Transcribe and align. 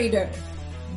Raider. 0.00 0.30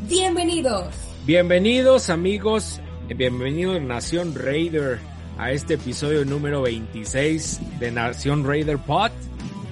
Bienvenidos. 0.07 0.95
Bienvenidos 1.25 2.09
amigos, 2.09 2.80
bienvenidos 3.13 3.81
Nación 3.81 4.34
Raider 4.34 4.98
a 5.38 5.52
este 5.52 5.73
episodio 5.73 6.23
número 6.23 6.62
26 6.62 7.79
de 7.81 7.91
Nación 7.91 8.48
Raider 8.48 8.77
Pod. 8.77 9.12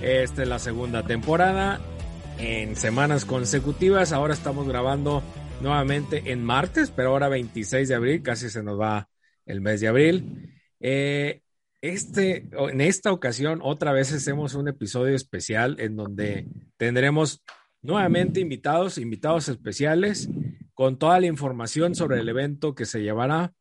Esta 0.01 0.41
es 0.41 0.49
la 0.49 0.59
segunda 0.59 1.05
temporada 1.05 1.79
en 2.39 2.75
semanas 2.75 3.23
consecutivas. 3.23 4.11
Ahora 4.11 4.33
estamos 4.33 4.67
grabando 4.67 5.23
nuevamente 5.61 6.33
en 6.33 6.43
martes, 6.43 6.91
pero 6.93 7.11
ahora 7.11 7.29
26 7.29 7.87
de 7.87 7.95
abril, 7.95 8.23
casi 8.23 8.49
se 8.49 8.61
nos 8.61 8.77
va 8.77 9.07
el 9.45 9.61
mes 9.61 9.79
de 9.79 9.87
abril. 9.87 10.51
Eh, 10.81 11.39
este, 11.79 12.49
en 12.51 12.81
esta 12.81 13.13
ocasión, 13.13 13.61
otra 13.63 13.93
vez 13.93 14.11
hacemos 14.11 14.55
un 14.55 14.67
episodio 14.67 15.15
especial 15.15 15.77
en 15.79 15.95
donde 15.95 16.47
tendremos 16.75 17.41
nuevamente 17.81 18.39
invitados, 18.39 18.97
invitados 18.97 19.49
especiales, 19.49 20.29
con 20.73 20.97
toda 20.97 21.19
la 21.19 21.27
información 21.27 21.95
sobre 21.95 22.19
el 22.19 22.29
evento 22.29 22.75
que 22.75 22.85
se 22.85 23.01
llevará, 23.01 23.53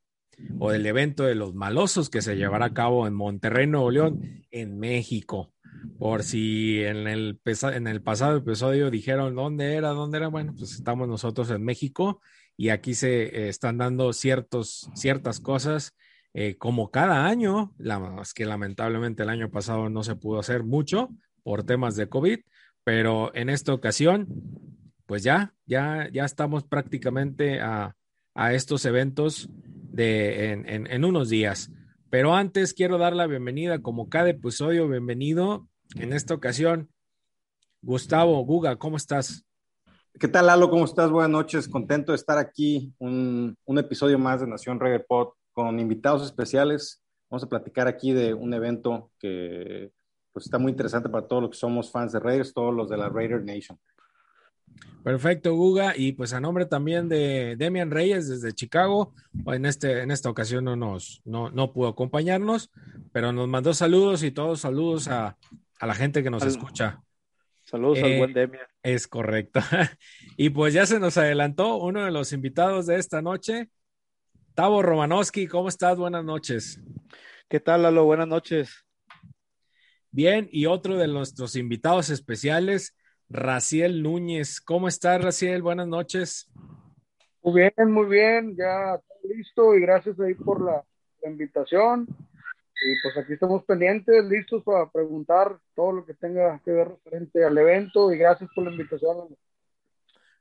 o 0.59 0.73
el 0.73 0.87
evento 0.87 1.25
de 1.25 1.35
los 1.35 1.55
malosos 1.55 2.09
que 2.11 2.23
se 2.23 2.37
llevará 2.37 2.67
a 2.67 2.75
cabo 2.75 3.07
en 3.07 3.15
Monterrey, 3.15 3.67
Nuevo 3.67 3.91
León, 3.91 4.45
en 4.51 4.79
México. 4.79 5.53
Por 5.99 6.23
si 6.23 6.83
en 6.83 7.07
el, 7.07 7.41
en 7.45 7.87
el 7.87 8.03
pasado 8.03 8.39
episodio 8.39 8.91
dijeron 8.91 9.35
dónde 9.35 9.75
era, 9.75 9.91
dónde 9.91 10.19
era, 10.19 10.29
bueno, 10.29 10.55
pues 10.57 10.73
estamos 10.73 11.09
nosotros 11.09 11.51
en 11.51 11.63
México 11.63 12.21
y 12.57 12.71
aquí 12.71 12.95
se 12.95 13.25
eh, 13.25 13.49
están 13.49 13.79
dando 13.79 14.13
ciertos, 14.13 14.91
ciertas 14.95 15.41
cosas 15.41 15.95
eh, 16.33 16.57
como 16.59 16.91
cada 16.91 17.27
año, 17.27 17.75
la, 17.79 18.23
que 18.35 18.47
lamentablemente 18.47 19.23
el 19.23 19.31
año 19.31 19.51
pasado 19.51 19.89
no 19.89 20.03
se 20.05 20.17
pudo 20.17 20.39
hacer 20.39 20.65
mucho 20.65 21.11
por 21.43 21.65
temas 21.65 21.97
de 21.97 22.09
COVID, 22.09 22.41
pero 22.85 23.35
en 23.35 23.51
esta 23.51 23.75
ocasión, 23.75 24.27
pues 25.07 25.23
ya, 25.23 25.55
ya, 25.67 26.09
ya 26.13 26.25
estamos 26.25 26.65
prácticamente 26.65 27.61
a, 27.61 27.97
a 28.35 28.55
estos 28.55 28.85
eventos 28.85 29.49
de, 29.53 30.53
en, 30.53 30.87
en, 30.87 31.05
unos 31.05 31.29
días. 31.29 31.71
Pero 32.11 32.35
antes 32.35 32.75
quiero 32.75 32.99
dar 32.99 33.15
la 33.15 33.27
bienvenida, 33.27 33.83
como 33.83 34.09
cada 34.09 34.31
episodio, 34.31 34.89
bienvenido. 34.89 35.67
En 35.97 36.13
esta 36.13 36.35
ocasión, 36.35 36.91
Gustavo, 37.83 38.45
Guga, 38.45 38.77
¿cómo 38.77 38.97
estás? 38.97 39.45
¿Qué 40.19 40.29
tal, 40.29 40.47
Lalo? 40.47 40.71
¿Cómo 40.71 40.85
estás? 40.85 41.11
Buenas 41.11 41.31
noches. 41.31 41.69
Contento 41.69 42.13
de 42.13 42.17
estar 42.17 42.39
aquí. 42.39 42.93
Un, 42.99 43.57
un 43.65 43.79
episodio 43.79 44.19
más 44.19 44.41
de 44.41 44.47
Nación 44.47 44.79
Reggae 44.79 45.01
Pod 45.01 45.31
con 45.53 45.79
invitados 45.81 46.25
especiales. 46.25 47.03
Vamos 47.31 47.45
a 47.45 47.49
platicar 47.49 47.89
aquí 47.89 48.13
de 48.13 48.35
un 48.35 48.53
evento 48.55 49.11
que 49.19 49.93
pues, 50.33 50.47
está 50.47 50.59
muy 50.59 50.73
interesante 50.73 51.09
para 51.09 51.27
todos 51.27 51.43
los 51.43 51.51
que 51.53 51.57
somos 51.57 51.91
fans 51.91 52.13
de 52.13 52.21
Raiders, 52.21 52.53
todos 52.53 52.75
los 52.75 52.89
de 52.89 52.97
la 52.97 53.09
Raider 53.09 53.43
Nation. 53.43 53.79
Perfecto, 55.03 55.55
Guga. 55.55 55.97
Y 55.97 56.13
pues 56.13 56.33
a 56.33 56.41
nombre 56.41 56.67
también 56.67 57.09
de 57.09 57.57
Demian 57.57 57.91
Reyes 57.91 58.29
desde 58.29 58.53
Chicago. 58.53 59.15
En, 59.47 59.65
este, 59.65 60.03
en 60.03 60.11
esta 60.11 60.29
ocasión 60.29 60.65
no, 60.65 60.77
nos, 60.77 61.23
no, 61.25 61.51
no 61.51 61.73
pudo 61.73 61.89
acompañarnos, 61.89 62.71
pero 63.13 63.33
nos 63.33 63.49
mandó 63.49 63.73
saludos 63.73 64.23
y 64.23 64.31
todos 64.31 64.61
saludos 64.61 65.09
a, 65.09 65.37
a 65.79 65.87
la 65.87 65.95
gente 65.95 66.23
que 66.23 66.31
nos 66.31 66.45
escucha. 66.45 67.03
Saludos 67.65 67.99
Eh, 67.99 68.13
al 68.13 68.19
buen 68.19 68.33
Demian. 68.35 68.67
Es 68.83 69.07
correcto. 69.07 69.61
y 70.37 70.51
pues 70.51 70.75
ya 70.75 70.87
se 70.87 71.01
nos 71.01 71.17
adelantó 71.17 71.77
uno 71.77 72.05
de 72.05 72.11
los 72.11 72.33
invitados 72.33 72.87
de 72.87 72.97
esta 72.97 73.23
noche, 73.23 73.71
Tavo 74.55 74.83
Romanowski. 74.83 75.47
¿Cómo 75.47 75.69
estás? 75.69 75.97
Buenas 75.97 76.25
noches. 76.25 76.81
¿Qué 77.49 77.61
tal, 77.61 77.83
Lalo? 77.83 78.05
Buenas 78.05 78.29
noches. 78.29 78.85
Bien, 80.13 80.49
y 80.51 80.67
otro 80.67 80.97
de 80.97 81.07
nuestros 81.07 81.55
invitados 81.55 82.11
especiales, 82.11 82.97
Raciel 83.29 84.03
Núñez. 84.03 84.61
¿Cómo 84.61 84.89
estás, 84.89 85.23
Raciel? 85.23 85.63
Buenas 85.63 85.87
noches. 85.87 86.51
Muy 87.43 87.63
bien, 87.63 87.93
muy 87.93 88.07
bien, 88.07 88.57
ya 88.57 88.99
todo 88.99 89.33
listo 89.33 89.75
y 89.77 89.81
gracias 89.81 90.19
ahí 90.19 90.35
por 90.35 90.65
la, 90.65 90.85
la, 91.23 91.31
invitación. 91.31 92.09
Y 92.09 93.03
pues 93.03 93.17
aquí 93.19 93.35
estamos 93.35 93.63
pendientes, 93.65 94.25
listos 94.25 94.65
para 94.65 94.91
preguntar 94.91 95.61
todo 95.77 95.93
lo 95.93 96.05
que 96.05 96.15
tenga 96.15 96.61
que 96.65 96.73
ver 96.73 96.89
referente 96.89 97.45
al 97.45 97.57
evento 97.57 98.13
y 98.13 98.19
gracias 98.19 98.51
por 98.53 98.65
la 98.65 98.73
invitación. 98.73 99.17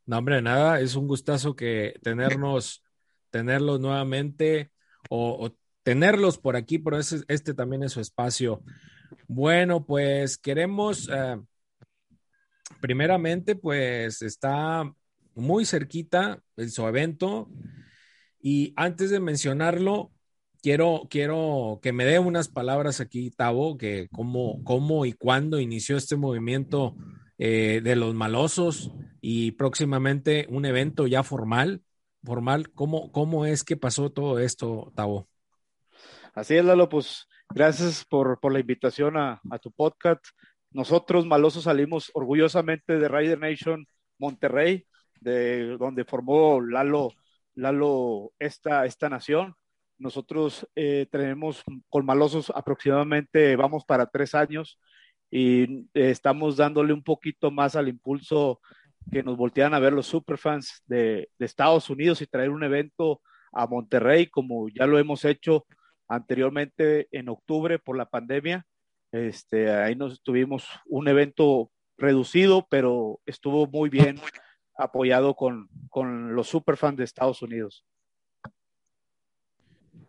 No, 0.07 0.17
hombre, 0.17 0.41
nada, 0.41 0.79
es 0.79 0.95
un 0.95 1.07
gustazo 1.07 1.55
que 1.55 1.93
tenernos, 2.01 2.83
tenerlos 3.29 3.79
nuevamente 3.79 4.71
o, 5.11 5.45
o 5.45 5.55
tenerlos 5.83 6.39
por 6.39 6.55
aquí, 6.55 6.79
pero 6.79 6.97
ese, 6.97 7.17
este 7.27 7.53
también 7.53 7.83
es 7.83 7.91
su 7.91 8.01
espacio. 8.01 8.63
Bueno, 9.27 9.85
pues 9.85 10.37
queremos, 10.37 11.07
uh, 11.07 11.45
primeramente, 12.81 13.55
pues 13.55 14.21
está 14.21 14.91
muy 15.35 15.65
cerquita 15.65 16.41
el 16.57 16.71
su 16.71 16.85
evento 16.87 17.49
y 18.41 18.73
antes 18.75 19.09
de 19.09 19.19
mencionarlo, 19.19 20.11
quiero, 20.61 21.07
quiero 21.09 21.79
que 21.81 21.93
me 21.93 22.05
dé 22.05 22.19
unas 22.19 22.47
palabras 22.47 22.99
aquí, 23.01 23.31
Tavo, 23.31 23.77
que 23.77 24.09
cómo, 24.11 24.63
cómo 24.63 25.05
y 25.05 25.13
cuándo 25.13 25.59
inició 25.59 25.97
este 25.97 26.15
movimiento 26.15 26.95
eh, 27.37 27.81
de 27.83 27.95
los 27.95 28.13
malosos 28.13 28.91
y 29.21 29.51
próximamente 29.51 30.45
un 30.49 30.65
evento 30.65 31.07
ya 31.07 31.23
formal, 31.23 31.81
formal, 32.23 32.71
¿cómo, 32.71 33.11
cómo 33.11 33.45
es 33.45 33.63
que 33.63 33.77
pasó 33.77 34.11
todo 34.11 34.39
esto, 34.39 34.91
Tavo? 34.95 35.27
Así 36.33 36.55
es, 36.55 36.65
Lalo, 36.65 36.89
pues 36.89 37.28
gracias 37.53 38.05
por, 38.05 38.39
por 38.39 38.53
la 38.53 38.59
invitación 38.59 39.17
a, 39.17 39.41
a, 39.49 39.59
tu 39.59 39.71
podcast. 39.71 40.23
Nosotros, 40.71 41.25
Malosos, 41.25 41.63
salimos 41.63 42.11
orgullosamente 42.13 42.99
de 42.99 43.07
Rider 43.07 43.39
Nation 43.39 43.85
Monterrey, 44.17 44.85
de 45.19 45.77
donde 45.77 46.05
formó 46.05 46.61
Lalo, 46.61 47.11
Lalo 47.55 48.31
esta, 48.39 48.85
esta 48.85 49.09
nación. 49.09 49.55
Nosotros 49.97 50.67
eh, 50.75 51.07
tenemos 51.11 51.63
con 51.89 52.05
Malosos 52.05 52.51
aproximadamente, 52.55 53.55
vamos 53.55 53.83
para 53.83 54.05
tres 54.05 54.33
años 54.35 54.79
y 55.29 55.63
eh, 55.93 56.09
estamos 56.11 56.57
dándole 56.57 56.93
un 56.93 57.03
poquito 57.03 57.51
más 57.51 57.75
al 57.75 57.89
impulso 57.89 58.61
que 59.11 59.23
nos 59.23 59.37
voltean 59.37 59.73
a 59.73 59.79
ver 59.79 59.93
los 59.93 60.07
superfans 60.07 60.83
de, 60.85 61.29
de 61.37 61.45
Estados 61.45 61.89
Unidos 61.89 62.21
y 62.21 62.27
traer 62.27 62.49
un 62.49 62.63
evento 62.63 63.21
a 63.51 63.67
Monterrey 63.67 64.27
como 64.27 64.69
ya 64.69 64.85
lo 64.85 64.99
hemos 64.99 65.25
hecho 65.25 65.65
anteriormente 66.09 67.07
en 67.11 67.29
octubre 67.29 67.79
por 67.79 67.95
la 67.95 68.09
pandemia. 68.09 68.65
Este, 69.11 69.71
ahí 69.71 69.95
nos 69.95 70.21
tuvimos 70.21 70.67
un 70.87 71.07
evento 71.07 71.71
reducido, 71.97 72.67
pero 72.69 73.21
estuvo 73.25 73.67
muy 73.67 73.89
bien 73.89 74.19
apoyado 74.77 75.35
con, 75.35 75.69
con 75.89 76.35
los 76.35 76.47
superfans 76.47 76.97
de 76.97 77.03
Estados 77.03 77.41
Unidos. 77.41 77.85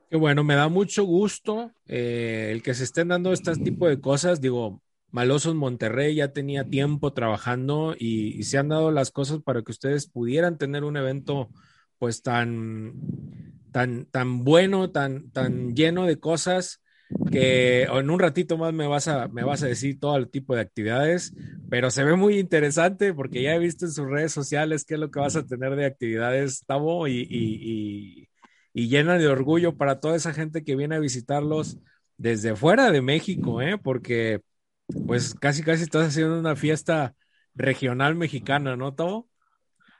Qué 0.08 0.16
bueno, 0.16 0.42
me 0.42 0.56
da 0.56 0.68
mucho 0.68 1.04
gusto 1.04 1.70
eh, 1.86 2.48
el 2.52 2.62
que 2.62 2.74
se 2.74 2.84
estén 2.84 3.08
dando 3.08 3.32
este 3.32 3.54
tipo 3.56 3.86
de 3.86 4.00
cosas. 4.00 4.40
Digo, 4.40 4.82
Malosos 5.10 5.54
Monterrey 5.54 6.16
ya 6.16 6.32
tenía 6.32 6.68
tiempo 6.68 7.12
trabajando 7.12 7.94
y, 7.96 8.36
y 8.38 8.42
se 8.44 8.58
han 8.58 8.68
dado 8.68 8.90
las 8.90 9.10
cosas 9.10 9.40
para 9.42 9.62
que 9.62 9.70
ustedes 9.70 10.08
pudieran 10.08 10.58
tener 10.58 10.82
un 10.82 10.96
evento 10.96 11.48
pues 11.98 12.22
tan, 12.22 12.94
tan, 13.72 14.06
tan 14.06 14.44
bueno, 14.44 14.90
tan, 14.90 15.30
tan 15.30 15.74
lleno 15.74 16.06
de 16.06 16.18
cosas 16.18 16.82
que 17.30 17.82
en 17.84 18.10
un 18.10 18.18
ratito 18.20 18.56
más 18.56 18.72
me 18.72 18.86
vas 18.86 19.08
a, 19.08 19.28
me 19.28 19.42
vas 19.42 19.62
a 19.62 19.66
decir 19.66 19.98
todo 19.98 20.16
el 20.16 20.30
tipo 20.30 20.54
de 20.54 20.60
actividades, 20.60 21.34
pero 21.68 21.90
se 21.90 22.04
ve 22.04 22.16
muy 22.16 22.38
interesante 22.38 23.12
porque 23.14 23.42
ya 23.42 23.54
he 23.54 23.58
visto 23.58 23.84
en 23.84 23.92
sus 23.92 24.08
redes 24.08 24.32
sociales 24.32 24.84
qué 24.84 24.94
es 24.94 25.00
lo 25.00 25.10
que 25.10 25.20
vas 25.20 25.36
a 25.36 25.46
tener 25.46 25.74
de 25.76 25.86
actividades, 25.86 26.64
Tavo, 26.66 27.08
y, 27.08 27.20
y, 27.28 27.28
y, 27.32 28.28
y 28.72 28.88
llena 28.88 29.18
de 29.18 29.28
orgullo 29.28 29.76
para 29.76 30.00
toda 30.00 30.16
esa 30.16 30.32
gente 30.32 30.64
que 30.64 30.76
viene 30.76 30.96
a 30.96 31.00
visitarlos 31.00 31.78
desde 32.16 32.54
fuera 32.54 32.90
de 32.92 33.02
México, 33.02 33.62
¿eh? 33.62 33.78
porque 33.78 34.42
pues 35.06 35.34
casi, 35.34 35.62
casi 35.62 35.84
estás 35.84 36.08
haciendo 36.08 36.38
una 36.38 36.56
fiesta 36.56 37.14
regional 37.54 38.14
mexicana, 38.16 38.76
¿no, 38.76 38.94
Tavo? 38.94 39.29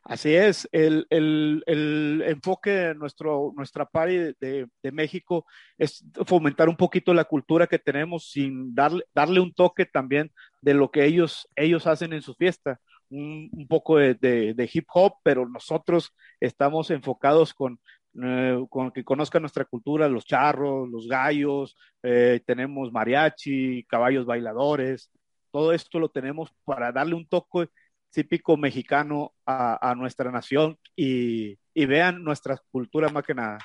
Así 0.04 0.34
es, 0.34 0.68
el, 0.72 1.06
el, 1.10 1.62
el 1.66 2.24
enfoque 2.26 2.70
de 2.70 2.94
nuestro, 2.94 3.52
nuestra 3.54 3.84
party 3.84 4.16
de, 4.40 4.66
de, 4.82 4.92
México 4.92 5.44
es 5.76 6.04
fomentar 6.26 6.68
un 6.68 6.76
poquito 6.76 7.12
la 7.12 7.24
cultura 7.24 7.66
que 7.66 7.78
tenemos 7.78 8.30
sin 8.30 8.74
darle, 8.74 9.04
darle 9.14 9.40
un 9.40 9.52
toque 9.52 9.84
también 9.84 10.32
de 10.62 10.74
lo 10.74 10.90
que 10.90 11.04
ellos, 11.04 11.46
ellos 11.54 11.86
hacen 11.86 12.12
en 12.12 12.22
su 12.22 12.34
fiesta. 12.34 12.80
Un, 13.10 13.66
poco 13.68 13.96
de, 13.98 14.14
de, 14.14 14.70
hip 14.72 14.86
hop, 14.94 15.14
pero 15.24 15.48
nosotros 15.48 16.14
estamos 16.38 16.92
enfocados 16.92 17.52
con, 17.52 17.80
eh, 18.22 18.64
con 18.70 18.92
que 18.92 19.02
conozcan 19.02 19.42
nuestra 19.42 19.64
cultura, 19.64 20.08
los 20.08 20.24
charros, 20.24 20.88
los 20.88 21.08
gallos, 21.08 21.76
eh, 22.04 22.40
tenemos 22.46 22.92
mariachi, 22.92 23.84
caballos 23.88 24.26
bailadores, 24.26 25.10
todo 25.50 25.72
esto 25.72 25.98
lo 25.98 26.08
tenemos 26.08 26.52
para 26.64 26.92
darle 26.92 27.14
un 27.14 27.26
toque 27.26 27.68
típico 28.10 28.56
mexicano 28.56 29.32
a, 29.46 29.94
nuestra 29.96 30.30
nación 30.30 30.78
y, 30.94 31.58
vean 31.74 32.22
nuestra 32.22 32.60
cultura 32.70 33.08
más 33.08 33.24
que 33.24 33.34
nada. 33.34 33.58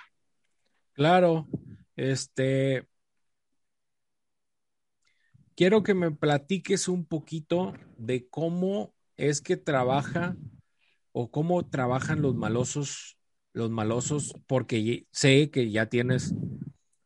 Claro, 0.94 1.48
este, 1.96 2.88
quiero 5.56 5.84
que 5.84 5.94
me 5.94 6.12
platiques 6.12 6.88
un 6.88 7.06
poquito 7.06 7.74
de 7.98 8.28
cómo 8.30 8.94
es 9.18 9.42
que 9.42 9.58
trabaja 9.58 10.36
o 11.12 11.30
cómo 11.30 11.68
trabajan 11.68 12.22
los 12.22 12.36
malosos, 12.36 13.18
los 13.54 13.70
malosos, 13.70 14.34
porque 14.48 15.08
sé 15.12 15.50
que 15.50 15.72
ya 15.72 15.88
tienes 15.88 16.34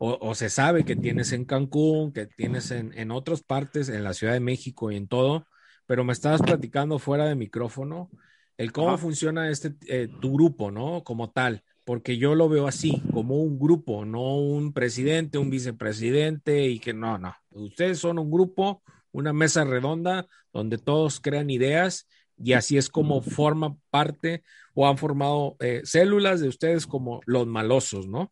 o, 0.02 0.34
se 0.34 0.50
sabe 0.50 0.86
que 0.86 0.96
tienes 0.96 1.34
en 1.34 1.44
Cancún, 1.44 2.14
que 2.14 2.26
tienes 2.26 2.72
en, 2.72 2.98
en 2.98 3.12
otras 3.12 3.44
partes, 3.44 3.90
en 3.90 4.06
la 4.06 4.14
Ciudad 4.14 4.32
de 4.32 4.40
México 4.40 4.92
y 4.92 4.96
en 4.96 5.10
todo, 5.10 5.46
pero 5.90 6.04
me 6.04 6.14
estabas 6.14 6.44
platicando 6.44 7.00
fuera 7.00 7.26
de 7.26 7.34
micrófono 7.34 8.12
el 8.58 8.72
cómo 8.72 8.96
funciona 9.00 9.50
este, 9.50 9.74
eh, 9.88 10.08
tu 10.22 10.34
grupo, 10.34 10.70
¿no? 10.70 11.04
Como 11.04 11.32
tal, 11.32 11.64
porque 11.84 12.20
yo 12.20 12.36
lo 12.36 12.48
veo 12.48 12.68
así, 12.68 13.02
como 13.12 13.38
un 13.38 13.58
grupo, 13.58 14.06
no 14.06 14.38
un 14.38 14.72
presidente, 14.72 15.40
un 15.40 15.50
vicepresidente 15.50 16.68
y 16.68 16.78
que 16.78 16.94
no, 16.94 17.18
no. 17.18 17.36
Ustedes 17.50 17.98
son 17.98 18.20
un 18.20 18.30
grupo, 18.30 18.84
una 19.12 19.34
mesa 19.34 19.64
redonda 19.64 20.28
donde 20.54 20.78
todos 20.78 21.20
crean 21.20 21.50
ideas 21.50 22.08
y 22.38 22.54
así 22.54 22.78
es 22.78 22.88
como 22.88 23.24
forma 23.24 23.76
parte 23.90 24.44
o 24.76 24.88
han 24.88 25.00
formado 25.00 25.56
eh, 25.60 25.82
células 25.86 26.40
de 26.40 26.50
ustedes 26.50 26.86
como 26.86 27.20
los 27.26 27.48
malosos, 27.48 28.08
¿no? 28.08 28.32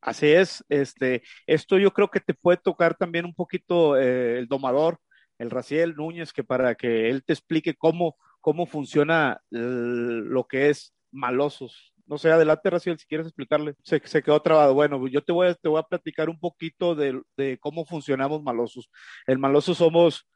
Así 0.00 0.28
es, 0.28 0.64
este, 0.70 1.22
esto 1.46 1.76
yo 1.76 1.92
creo 1.92 2.10
que 2.10 2.20
te 2.20 2.32
puede 2.32 2.56
tocar 2.56 2.96
también 2.96 3.26
un 3.26 3.34
poquito 3.34 3.98
eh, 3.98 4.38
el 4.38 4.46
domador, 4.46 4.98
el 5.38 5.50
Raciel 5.50 5.94
Núñez, 5.96 6.32
que 6.32 6.44
para 6.44 6.74
que 6.74 7.10
él 7.10 7.24
te 7.24 7.32
explique 7.32 7.74
cómo, 7.74 8.16
cómo 8.40 8.66
funciona 8.66 9.40
lo 9.50 10.44
que 10.44 10.70
es 10.70 10.94
malosos. 11.12 11.92
No 12.06 12.18
sé, 12.18 12.30
adelante, 12.30 12.70
Raciel, 12.70 12.98
si 12.98 13.06
quieres 13.06 13.26
explicarle. 13.26 13.74
Se, 13.82 14.00
se 14.04 14.22
quedó 14.22 14.40
trabado. 14.40 14.74
Bueno, 14.74 15.06
yo 15.08 15.22
te 15.22 15.32
voy 15.32 15.48
a, 15.48 15.54
te 15.54 15.68
voy 15.68 15.80
a 15.80 15.82
platicar 15.82 16.28
un 16.30 16.38
poquito 16.38 16.94
de, 16.94 17.20
de 17.36 17.58
cómo 17.58 17.84
funcionamos 17.84 18.42
malosos. 18.42 18.88
El 19.26 19.38
malosos 19.38 19.78
somos, 19.78 20.28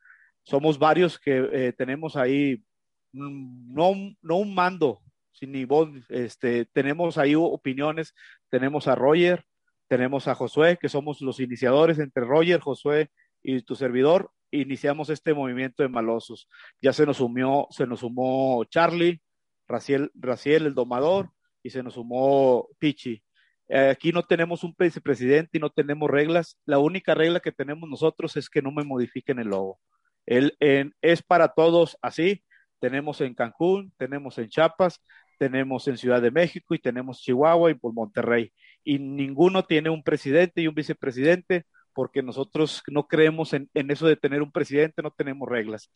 somos 0.43 0.79
varios 0.79 1.19
que 1.19 1.49
eh, 1.53 1.73
tenemos 1.73 2.17
ahí, 2.17 2.64
mm, 3.12 3.73
no, 3.73 3.94
no 4.23 4.37
un 4.37 4.55
mando, 4.55 5.00
sin 5.32 5.53
ni 5.53 5.64
voz, 5.64 5.88
este, 6.08 6.67
tenemos 6.67 7.19
ahí 7.19 7.35
opiniones, 7.35 8.14
tenemos 8.49 8.88
a 8.88 8.94
Roger, 8.94 9.44
tenemos 9.88 10.29
a 10.29 10.35
Josué, 10.35 10.76
que 10.81 10.88
somos 10.88 11.20
los 11.20 11.41
iniciadores 11.41 11.99
entre 11.99 12.25
Roger, 12.25 12.61
Josué 12.61 13.11
y 13.43 13.62
tu 13.62 13.75
servidor, 13.75 14.32
iniciamos 14.50 15.11
este 15.11 15.35
movimiento 15.35 15.82
de 15.82 15.88
malosos. 15.88 16.49
Ya 16.81 16.93
se 16.93 17.06
nos 17.06 17.19
sumió, 17.19 17.67
se 17.70 17.87
nos 17.87 18.00
sumó 18.00 18.64
Charlie, 18.64 19.20
Raciel, 19.69 20.11
Raciel 20.14 20.67
el 20.67 20.75
domador, 20.75 21.31
y 21.62 21.70
se 21.70 21.82
nos 21.82 21.94
sumó 21.94 22.69
Pichi. 22.79 23.23
Eh, 23.69 23.91
aquí 23.91 24.12
no 24.12 24.25
tenemos 24.25 24.64
un 24.64 24.75
vicepresidente 24.76 25.58
y 25.58 25.61
no 25.61 25.70
tenemos 25.70 26.11
reglas. 26.11 26.58
La 26.64 26.79
única 26.79 27.14
regla 27.14 27.41
que 27.41 27.52
tenemos 27.52 27.88
nosotros 27.88 28.37
es 28.37 28.50
que 28.50 28.62
no 28.62 28.73
me 28.73 28.85
modifiquen 28.85 29.38
el 29.38 29.49
logo. 29.49 29.79
El, 30.26 30.56
es 31.00 31.23
para 31.23 31.49
todos 31.49 31.96
así. 32.03 32.44
Tenemos 32.81 33.20
en 33.20 33.35
Cancún, 33.35 33.93
tenemos 33.96 34.38
en 34.38 34.49
Chiapas, 34.49 35.03
tenemos 35.38 35.87
en 35.87 35.99
Ciudad 35.99 36.23
de 36.23 36.31
México 36.31 36.75
y 36.75 36.79
tenemos 36.79 37.20
Chihuahua 37.20 37.70
y 37.70 37.75
por 37.75 37.93
Monterrey. 37.93 38.53
Y 38.82 38.99
ninguno 38.99 39.64
tiene 39.64 39.91
un 39.91 40.03
presidente 40.03 40.62
y 40.62 40.67
un 40.67 40.75
vicepresidente 40.75 41.67
porque 41.95 42.23
nosotros 42.23 42.83
no 42.89 43.07
creemos 43.07 43.53
en, 43.53 43.69
eso 43.75 44.07
de 44.07 44.17
tener 44.17 44.43
un 44.43 44.53
presidente, 44.53 45.03
no 45.03 45.11
tenemos 45.11 45.49
reglas. 45.49 45.91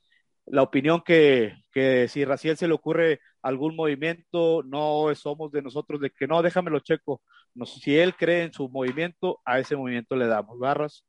La 0.46 0.62
opinión 0.62 1.02
que, 1.04 1.54
que 1.72 2.08
si 2.08 2.24
Raciel 2.24 2.56
se 2.56 2.68
le 2.68 2.74
ocurre 2.74 3.20
algún 3.42 3.76
movimiento, 3.76 4.62
no 4.62 5.14
somos 5.14 5.50
de 5.52 5.62
nosotros 5.62 6.00
de 6.00 6.10
que 6.10 6.26
no, 6.26 6.42
déjamelo 6.42 6.80
checo. 6.80 7.22
No, 7.54 7.64
si 7.66 7.96
él 7.96 8.14
cree 8.14 8.42
en 8.42 8.52
su 8.52 8.68
movimiento, 8.68 9.40
a 9.44 9.58
ese 9.58 9.76
movimiento 9.76 10.16
le 10.16 10.26
damos 10.26 10.58
barras. 10.58 11.04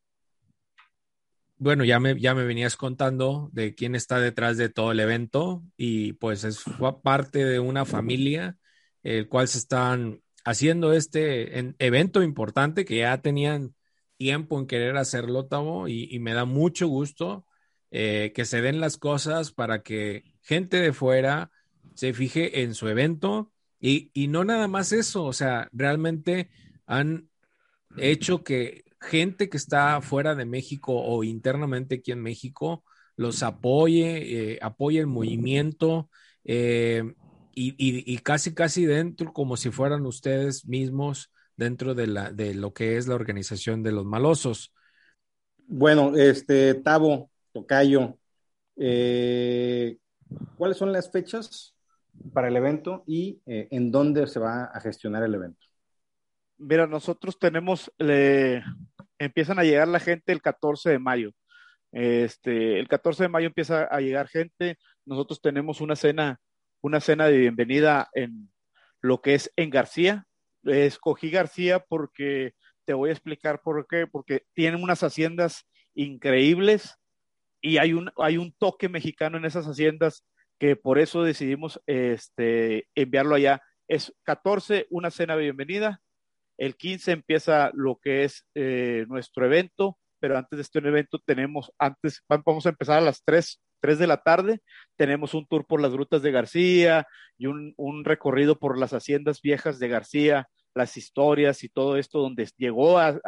Bueno, 1.57 1.85
ya 1.85 1.99
me, 1.99 2.19
ya 2.19 2.35
me 2.35 2.43
venías 2.43 2.75
contando 2.75 3.49
de 3.53 3.75
quién 3.75 3.95
está 3.95 4.19
detrás 4.19 4.57
de 4.57 4.69
todo 4.69 4.91
el 4.91 4.99
evento 4.99 5.63
y 5.77 6.13
pues 6.13 6.43
es 6.43 6.63
parte 7.01 7.45
de 7.45 7.59
una 7.59 7.85
familia 7.85 8.57
el 9.03 9.29
cual 9.29 9.47
se 9.47 9.59
están 9.59 10.21
haciendo 10.43 10.93
este 10.93 11.75
evento 11.79 12.23
importante 12.23 12.83
que 12.83 12.97
ya 12.97 13.21
tenían 13.21 13.73
tiempo 14.17 14.59
en 14.59 14.67
querer 14.67 14.97
hacerlo, 14.97 15.45
Tavo, 15.47 15.87
y, 15.87 16.17
me 16.19 16.33
da 16.33 16.45
mucho 16.45 16.87
gusto 16.87 17.45
eh, 17.91 18.31
que 18.35 18.45
se 18.45 18.61
den 18.61 18.79
las 18.79 18.97
cosas 18.97 19.51
para 19.51 19.83
que 19.83 20.23
gente 20.41 20.77
de 20.77 20.93
fuera 20.93 21.51
se 21.93 22.13
fije 22.13 22.61
en 22.61 22.73
su 22.73 22.87
evento 22.87 23.51
y, 23.79 24.11
y 24.13 24.27
no 24.27 24.43
nada 24.43 24.67
más 24.67 24.91
eso, 24.91 25.25
o 25.25 25.33
sea, 25.33 25.69
realmente 25.71 26.49
han 26.85 27.29
hecho 27.97 28.43
que 28.43 28.83
gente 28.99 29.49
que 29.49 29.57
está 29.57 30.01
fuera 30.01 30.35
de 30.35 30.45
México 30.45 30.93
o 30.95 31.23
internamente 31.23 31.95
aquí 31.95 32.11
en 32.11 32.21
México 32.21 32.83
los 33.15 33.43
apoye, 33.43 34.53
eh, 34.53 34.59
apoye 34.61 34.99
el 34.99 35.07
movimiento 35.07 36.09
eh, 36.43 37.03
y, 37.53 37.69
y, 37.77 38.13
y, 38.13 38.17
casi, 38.19 38.53
casi 38.53 38.85
dentro, 38.85 39.31
como 39.31 39.55
si 39.55 39.71
fueran 39.71 40.05
ustedes 40.05 40.65
mismos, 40.65 41.31
dentro 41.57 41.95
de, 41.95 42.07
la, 42.07 42.31
de 42.31 42.53
lo 42.53 42.73
que 42.73 42.97
es 42.97 43.07
la 43.07 43.15
organización 43.15 43.83
de 43.83 43.91
los 43.91 44.05
malosos. 44.05 44.73
Bueno, 45.67 46.15
este, 46.15 46.75
Tavo, 46.75 47.31
Tocayo, 47.53 48.17
eh, 48.77 49.97
¿cuáles 50.57 50.77
son 50.77 50.91
las 50.91 51.11
fechas 51.11 51.75
para 52.33 52.47
el 52.47 52.55
evento 52.55 53.03
y 53.07 53.41
eh, 53.45 53.67
en 53.71 53.91
dónde 53.91 54.27
se 54.27 54.39
va 54.39 54.65
a 54.65 54.79
gestionar 54.79 55.23
el 55.23 55.35
evento? 55.35 55.65
Mira, 56.57 56.87
nosotros 56.87 57.37
tenemos, 57.37 57.91
le, 57.97 58.63
empiezan 59.19 59.59
a 59.59 59.63
llegar 59.63 59.87
la 59.87 59.99
gente 59.99 60.31
el 60.31 60.41
14 60.41 60.89
de 60.91 60.99
mayo. 60.99 61.31
Este, 61.91 62.79
el 62.79 62.87
14 62.87 63.23
de 63.23 63.29
mayo 63.29 63.47
empieza 63.47 63.85
a 63.85 63.99
llegar 63.99 64.27
gente. 64.27 64.77
Nosotros 65.05 65.41
tenemos 65.41 65.81
una 65.81 65.95
cena, 65.95 66.39
una 66.81 66.99
cena 66.99 67.27
de 67.27 67.37
bienvenida 67.37 68.09
en 68.13 68.51
lo 69.01 69.21
que 69.21 69.35
es 69.35 69.51
en 69.55 69.69
García, 69.69 70.27
escogí 70.65 71.29
García 71.29 71.79
porque 71.79 72.53
te 72.85 72.93
voy 72.93 73.09
a 73.09 73.13
explicar 73.13 73.61
por 73.61 73.87
qué, 73.87 74.07
porque 74.07 74.43
tienen 74.53 74.83
unas 74.83 75.03
haciendas 75.03 75.67
increíbles 75.93 76.97
y 77.61 77.77
hay 77.77 77.93
un, 77.93 78.11
hay 78.17 78.37
un 78.37 78.53
toque 78.53 78.89
mexicano 78.89 79.37
en 79.37 79.45
esas 79.45 79.65
haciendas 79.65 80.23
que 80.59 80.75
por 80.75 80.99
eso 80.99 81.23
decidimos 81.23 81.81
este, 81.85 82.87
enviarlo 82.95 83.35
allá. 83.35 83.61
Es 83.87 84.13
14, 84.23 84.87
una 84.89 85.11
cena 85.11 85.35
bienvenida. 85.35 86.01
El 86.57 86.75
15 86.75 87.11
empieza 87.11 87.71
lo 87.73 87.99
que 88.01 88.23
es 88.23 88.45
eh, 88.55 89.05
nuestro 89.07 89.45
evento, 89.45 89.97
pero 90.19 90.37
antes 90.37 90.57
de 90.57 90.61
este 90.61 90.79
evento 90.79 91.19
tenemos, 91.25 91.71
antes 91.77 92.23
vamos 92.27 92.65
a 92.65 92.69
empezar 92.69 92.99
a 92.99 93.01
las 93.01 93.23
3 93.25 93.59
3 93.85 93.99
de 93.99 94.07
la 94.07 94.17
tarde 94.17 94.61
tenemos 94.95 95.35
un 95.35 95.45
tour 95.45 95.67
por 95.67 95.79
las 95.79 95.91
grutas 95.91 96.23
de 96.23 96.31
García 96.31 97.07
y 97.37 97.45
un, 97.45 97.75
un, 97.77 98.03
recorrido 98.03 98.57
por 98.57 98.79
las 98.79 98.93
haciendas 98.93 99.41
viejas 99.41 99.77
de 99.77 99.87
García, 99.87 100.47
las 100.75 100.97
historias 100.97 101.63
y 101.63 101.69
todo 101.69 101.97
esto, 101.97 102.19
donde 102.19 102.47
llegó 102.57 102.99
a, 102.99 103.19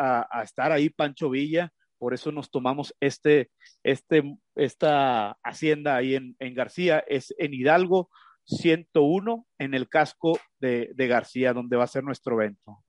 estar 0.43 0.71
ahí 0.71 0.89
Pancho 0.89 1.29
Villa. 1.29 1.71
Por 1.97 2.13
eso 2.13 2.31
nos 2.31 2.51
tomamos 2.51 2.93
este, 2.99 3.49
este, 3.83 4.37
esta 4.55 5.31
hacienda 5.43 5.95
ahí 5.95 6.13
en, 6.13 6.35
en 6.37 6.53
García, 6.53 7.03
es 7.07 7.33
en 7.39 7.55
Hidalgo 7.55 8.09
101, 8.45 9.47
en 9.57 9.73
el 9.73 9.89
casco 9.89 10.37
de, 10.59 10.91
de 10.93 11.07
García, 11.07 11.53
donde 11.53 11.75
va 11.75 11.85
a 11.85 11.87
ser 11.87 12.03
nuestro 12.03 12.35
evento. 12.35 12.83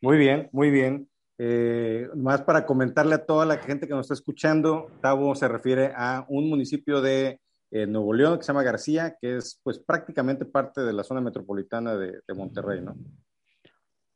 Muy 0.00 0.16
bien, 0.16 0.48
muy 0.52 0.70
bien. 0.70 1.08
Eh, 1.38 2.08
más 2.14 2.42
para 2.42 2.64
comentarle 2.64 3.14
a 3.14 3.26
toda 3.26 3.44
la 3.44 3.58
gente 3.58 3.86
que 3.86 3.92
nos 3.92 4.06
está 4.06 4.14
escuchando, 4.14 4.90
Tavo 5.02 5.34
se 5.34 5.48
refiere 5.48 5.92
a 5.94 6.24
un 6.28 6.48
municipio 6.48 7.02
de 7.02 7.40
eh, 7.70 7.86
Nuevo 7.86 8.14
León 8.14 8.38
que 8.38 8.44
se 8.44 8.48
llama 8.48 8.62
García, 8.62 9.16
que 9.20 9.36
es 9.36 9.60
pues 9.62 9.78
prácticamente 9.78 10.46
parte 10.46 10.82
de 10.82 10.92
la 10.92 11.04
zona 11.04 11.20
metropolitana 11.20 11.96
de, 11.96 12.20
Monterrey, 12.34 12.80
¿no? 12.80 12.96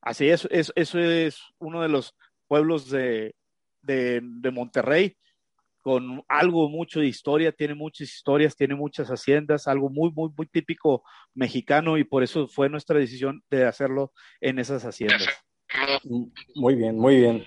Así 0.03 0.29
es, 0.29 0.49
eso 0.51 0.99
es 0.99 1.41
uno 1.59 1.83
de 1.83 1.89
los 1.89 2.15
pueblos 2.47 2.91
de, 2.91 3.35
de, 3.83 4.51
Monterrey. 4.53 5.17
con 5.83 6.23
algo 6.29 6.69
mucho 6.69 7.01
de 7.01 7.07
historia, 7.07 7.53
tiene 7.53 7.75
muchas 7.75 8.09
historias, 8.09 8.57
tiene 8.57 8.75
muchas 8.75 9.09
haciendas, 9.09 9.67
algo 9.67 9.89
muy, 9.89 10.11
muy, 10.11 10.31
muy 10.37 10.47
típico 10.47 11.03
mexicano 11.35 11.97
y 11.97 12.05
por 12.05 12.23
eso 12.23 12.49
fue 12.49 12.69
nuestra 12.69 12.99
decisión 12.99 13.43
de 13.51 13.65
hacerlo 13.67 14.13
en 14.41 14.59
esas 14.59 14.85
haciendas. 14.85 15.29
Muy 16.55 16.75
bien, 16.75 16.99
muy 16.99 17.17
bien. 17.17 17.45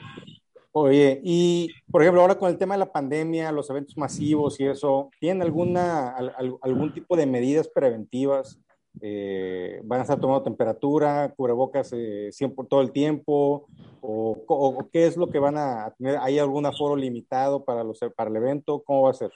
Oye, 0.76 1.22
y 1.24 1.70
por 1.92 2.02
ejemplo, 2.02 2.22
ahora 2.22 2.40
con 2.40 2.50
el 2.50 2.58
tema 2.58 2.74
de 2.74 2.80
la 2.80 2.92
pandemia, 2.92 3.52
los 3.52 3.70
eventos 3.70 3.96
masivos 3.96 4.60
y 4.60 4.66
eso, 4.66 5.12
¿tienen 5.20 5.44
alguna, 5.44 6.16
algún 6.62 6.92
tipo 6.92 7.16
de 7.16 7.28
medidas 7.28 7.68
preventivas? 7.68 8.60
Eh, 9.02 9.82
¿Van 9.84 10.00
a 10.00 10.04
estar 10.04 10.20
tomando 10.20 10.44
temperatura, 10.44 11.34
cubrebocas 11.36 11.92
eh, 11.94 12.30
siempre, 12.32 12.66
todo 12.70 12.82
el 12.82 12.92
tiempo? 12.92 13.68
O, 14.02 14.90
qué 14.92 15.08
es 15.08 15.18
lo 15.18 15.30
que 15.30 15.40
van 15.40 15.58
a 15.58 15.94
tener? 15.98 16.18
¿Hay 16.22 16.40
algún 16.40 16.66
aforo 16.66 16.96
limitado 16.96 17.64
para, 17.64 17.84
los, 17.84 18.00
para 18.16 18.30
el 18.30 18.36
evento? 18.36 18.84
¿Cómo 18.84 19.04
va 19.04 19.12
a 19.12 19.16
ser? 19.16 19.32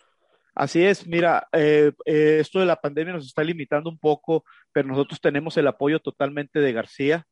Así 0.56 0.84
es, 0.84 1.06
mira, 1.06 1.48
eh, 1.52 1.92
esto 2.06 2.60
de 2.60 2.66
la 2.66 2.76
pandemia 2.76 3.14
nos 3.14 3.28
está 3.28 3.44
limitando 3.44 3.90
un 3.90 4.00
poco, 4.00 4.44
pero 4.72 4.88
nosotros 4.88 5.22
tenemos 5.22 5.56
el 5.58 5.68
apoyo 5.68 6.00
totalmente 6.00 6.60
de 6.60 6.74
García 6.74 7.28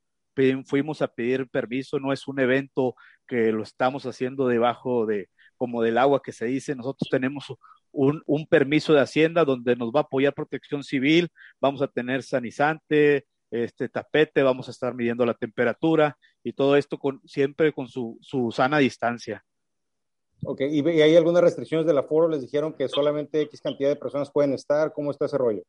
fuimos 0.65 1.01
a 1.01 1.07
pedir 1.07 1.47
permiso, 1.49 1.99
no 1.99 2.11
es 2.13 2.27
un 2.27 2.39
evento 2.39 2.95
que 3.27 3.51
lo 3.51 3.63
estamos 3.63 4.05
haciendo 4.05 4.47
debajo 4.47 5.05
de, 5.05 5.29
como 5.57 5.81
del 5.81 5.97
agua 5.97 6.21
que 6.21 6.31
se 6.31 6.45
dice, 6.45 6.75
nosotros 6.75 7.09
tenemos 7.09 7.53
un, 7.95 8.21
un 8.25 8.45
permiso 8.45 8.93
de 8.93 9.01
Hacienda 9.01 9.45
donde 9.45 9.75
nos 9.75 9.89
va 9.91 10.01
a 10.01 10.03
apoyar 10.03 10.33
protección 10.33 10.83
civil, 10.83 11.29
vamos 11.59 11.81
a 11.81 11.87
tener 11.87 12.23
sanizante, 12.23 13.25
este 13.51 13.89
tapete, 13.89 14.43
vamos 14.43 14.67
a 14.67 14.71
estar 14.71 14.93
midiendo 14.93 15.25
la 15.25 15.33
temperatura 15.33 16.17
y 16.43 16.53
todo 16.53 16.75
esto 16.75 16.97
con, 16.97 17.21
siempre 17.25 17.71
con 17.73 17.87
su, 17.87 18.17
su 18.21 18.51
sana 18.51 18.77
distancia. 18.79 19.43
Ok, 20.43 20.61
¿Y, 20.61 20.87
¿y 20.87 21.01
hay 21.01 21.15
algunas 21.15 21.41
restricciones 21.41 21.87
del 21.87 21.97
aforo? 21.97 22.27
¿Les 22.27 22.41
dijeron 22.41 22.73
que 22.73 22.87
solamente 22.87 23.41
X 23.41 23.61
cantidad 23.61 23.89
de 23.89 23.95
personas 23.95 24.31
pueden 24.31 24.53
estar? 24.53 24.93
¿Cómo 24.93 25.11
está 25.11 25.25
ese 25.25 25.37
rollo? 25.37 25.63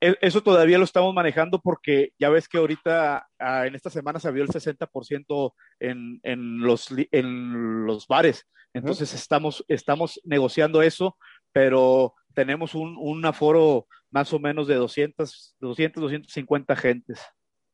E, 0.00 0.16
eso 0.20 0.42
todavía 0.42 0.78
lo 0.78 0.84
estamos 0.84 1.14
manejando 1.14 1.60
porque 1.60 2.10
ya 2.18 2.28
ves 2.28 2.48
que 2.48 2.58
ahorita 2.58 3.28
ah, 3.38 3.66
en 3.66 3.74
esta 3.74 3.90
semana 3.90 4.20
se 4.20 4.30
vio 4.30 4.42
el 4.42 4.48
60% 4.48 5.52
en, 5.80 6.20
en, 6.22 6.60
los, 6.60 6.88
en 7.12 7.86
los 7.86 8.06
bares. 8.06 8.46
Entonces 8.74 9.14
estamos, 9.14 9.64
estamos 9.68 10.20
negociando 10.24 10.82
eso, 10.82 11.16
pero 11.56 12.12
tenemos 12.34 12.74
un, 12.74 12.98
un, 12.98 13.24
aforo 13.24 13.86
más 14.10 14.30
o 14.34 14.38
menos 14.38 14.66
de 14.68 14.74
200, 14.74 15.56
200, 15.58 16.02
250 16.02 16.76
gentes. 16.76 17.18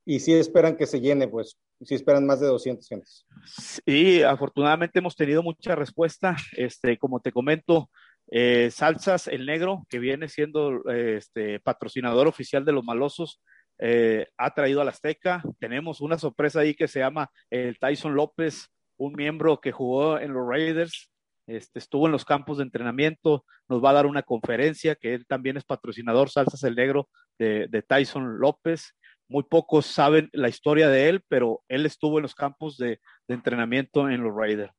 Y 0.06 0.20
si 0.20 0.34
esperan 0.34 0.76
que 0.76 0.86
se 0.86 1.00
llene, 1.00 1.26
pues, 1.26 1.58
si 1.80 1.96
esperan 1.96 2.24
más 2.24 2.38
de 2.38 2.46
200 2.46 2.86
gentes. 2.88 3.26
Sí, 3.44 4.22
afortunadamente 4.22 5.00
hemos 5.00 5.16
tenido 5.16 5.42
mucha 5.42 5.74
respuesta. 5.74 6.36
Este, 6.52 6.96
como 6.96 7.18
te 7.18 7.32
comento, 7.32 7.90
eh, 8.30 8.70
Salsas 8.70 9.26
El 9.26 9.46
Negro, 9.46 9.84
que 9.88 9.98
viene 9.98 10.28
siendo 10.28 10.84
este, 10.88 11.58
patrocinador 11.58 12.28
oficial 12.28 12.64
de 12.64 12.70
los 12.70 12.84
malosos, 12.84 13.40
eh, 13.80 14.28
ha 14.38 14.54
traído 14.54 14.80
a 14.80 14.84
la 14.84 14.92
Azteca. 14.92 15.42
Tenemos 15.58 16.00
una 16.00 16.18
sorpresa 16.18 16.60
ahí 16.60 16.74
que 16.76 16.86
se 16.86 17.00
llama 17.00 17.32
el 17.50 17.80
Tyson 17.80 18.14
López, 18.14 18.68
un 18.96 19.14
miembro 19.14 19.60
que 19.60 19.72
jugó 19.72 20.20
en 20.20 20.34
los 20.34 20.46
Raiders, 20.48 21.11
este, 21.46 21.78
estuvo 21.78 22.06
en 22.06 22.12
los 22.12 22.24
campos 22.24 22.58
de 22.58 22.64
entrenamiento, 22.64 23.44
nos 23.68 23.82
va 23.82 23.90
a 23.90 23.94
dar 23.94 24.06
una 24.06 24.22
conferencia, 24.22 24.94
que 24.94 25.14
él 25.14 25.26
también 25.26 25.56
es 25.56 25.64
patrocinador 25.64 26.30
Salsas 26.30 26.62
El 26.64 26.76
Negro 26.76 27.08
de, 27.38 27.84
Tyson 27.86 28.38
López. 28.38 28.94
Muy 29.28 29.44
pocos 29.44 29.86
saben 29.86 30.28
la 30.32 30.48
historia 30.48 30.88
de 30.88 31.08
él, 31.08 31.22
pero 31.28 31.62
él 31.68 31.86
estuvo 31.86 32.18
en 32.18 32.22
los 32.22 32.34
campos 32.34 32.76
de 32.76 32.98
entrenamiento 33.28 34.08
en 34.08 34.22
los 34.22 34.34
Raiders. 34.34 34.72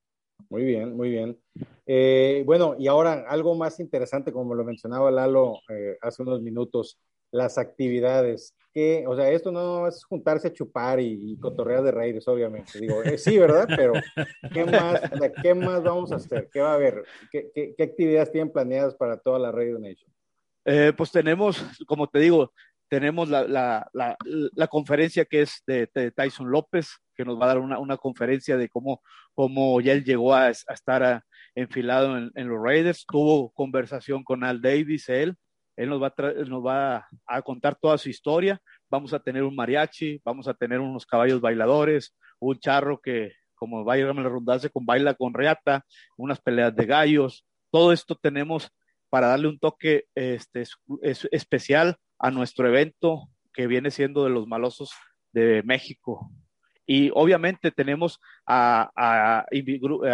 Muy 0.50 0.64
bien, 0.64 0.96
muy 0.96 1.10
bien. 1.10 1.38
Eh, 1.86 2.44
bueno, 2.46 2.76
y 2.78 2.88
ahora 2.88 3.26
algo 3.28 3.56
más 3.56 3.80
interesante, 3.80 4.32
como 4.32 4.56
lo 4.56 4.64
mencionaba 4.64 5.12
Lalo 5.12 5.60
eh, 5.70 5.98
hace 6.02 6.24
unos 6.24 6.42
minutos, 6.42 7.00
las 7.34 7.58
actividades. 7.58 8.56
Que, 8.72 9.06
o 9.08 9.16
sea, 9.16 9.30
esto 9.30 9.52
no 9.52 9.88
es 9.88 10.04
juntarse 10.04 10.48
a 10.48 10.54
chupar 10.54 11.00
y, 11.00 11.38
cotorrear 11.38 11.84
de 11.84 11.92
reyes, 11.92 12.28
obviamente. 12.28 12.80
Digo, 12.80 13.04
eh, 13.04 13.18
sí, 13.18 13.38
¿verdad? 13.38 13.68
Pero, 13.68 13.94
¿qué 14.54 14.66
más, 14.66 15.02
¿qué 15.44 15.54
más 15.54 15.84
vamos 15.84 16.12
a 16.12 16.16
hacer? 16.16 16.50
¿Qué 16.52 16.60
va 16.60 16.72
a 16.72 16.76
haber? 16.76 17.04
¿Qué, 17.32 17.52
qué, 17.54 17.84
actividades 17.84 18.32
tienen 18.32 18.52
planeadas 18.52 18.96
para 18.96 19.18
toda 19.18 19.38
la 19.38 19.52
Radio 19.52 19.78
Nation? 19.78 20.12
pues 20.96 21.12
tenemos, 21.12 21.62
como 21.86 22.08
te 22.08 22.20
digo, 22.20 22.54
tenemos 22.88 23.28
la, 23.28 23.44
la, 23.44 24.16
la, 24.56 24.68
conferencia 24.68 25.26
que 25.26 25.42
es 25.42 25.62
de, 25.68 25.88
Tyson 26.16 26.50
López, 26.50 27.00
que 27.16 27.26
nos 27.26 27.38
va 27.38 27.46
a 27.46 27.48
dar 27.50 27.58
una, 27.58 27.80
una 27.80 27.98
conferencia 27.98 28.56
de 28.56 28.70
cómo, 28.70 29.02
cómo 29.34 29.82
ya 29.82 29.92
él 29.92 30.06
llegó 30.06 30.34
a, 30.34 30.50
estar 30.50 31.24
enfilado 31.54 32.18
en, 32.18 32.32
en, 32.36 32.48
los 32.48 32.64
Raiders. 32.64 33.06
Tuvo 33.06 33.52
conversación 33.52 34.24
con 34.24 34.46
Al 34.46 34.62
Davis, 34.62 35.10
él. 35.10 35.36
Él 35.76 35.90
nos 35.90 36.02
va, 36.02 36.98
a 36.98 37.08
a 37.26 37.42
contar 37.42 37.76
toda 37.76 37.98
su 37.98 38.10
historia. 38.10 38.62
Vamos 38.90 39.14
a 39.14 39.20
tener 39.20 39.44
un 39.44 39.56
mariachi, 39.56 40.22
vamos 40.24 40.48
a 40.48 40.54
tener 40.54 40.80
unos 40.80 41.06
caballos 41.06 41.42
bailadores, 41.42 42.16
un 42.40 42.60
charro 42.60 43.00
que, 43.02 43.34
como 43.56 43.84
va 43.84 43.94
a 43.94 43.98
la 43.98 44.70
con 44.72 44.86
baila 44.86 45.14
con 45.14 45.34
reata, 45.34 45.86
unas 46.18 46.40
peleas 46.40 46.76
de 46.76 46.86
gallos. 46.86 47.46
Todo 47.72 47.92
esto 47.92 48.16
tenemos 48.16 48.72
para 49.10 49.28
darle 49.28 49.48
un 49.48 49.60
toque 49.60 50.06
este, 50.16 50.64
especial 51.32 51.98
a 52.20 52.32
nuestro 52.32 52.68
evento 52.68 53.30
que 53.54 53.68
viene 53.68 53.92
siendo 53.92 54.24
de 54.24 54.32
los 54.32 54.48
malosos 54.48 54.92
de 55.32 55.62
México. 55.64 56.32
Y 56.86 57.12
obviamente 57.14 57.72
tenemos 57.72 58.20
a, 58.46 58.92
a, 58.96 59.46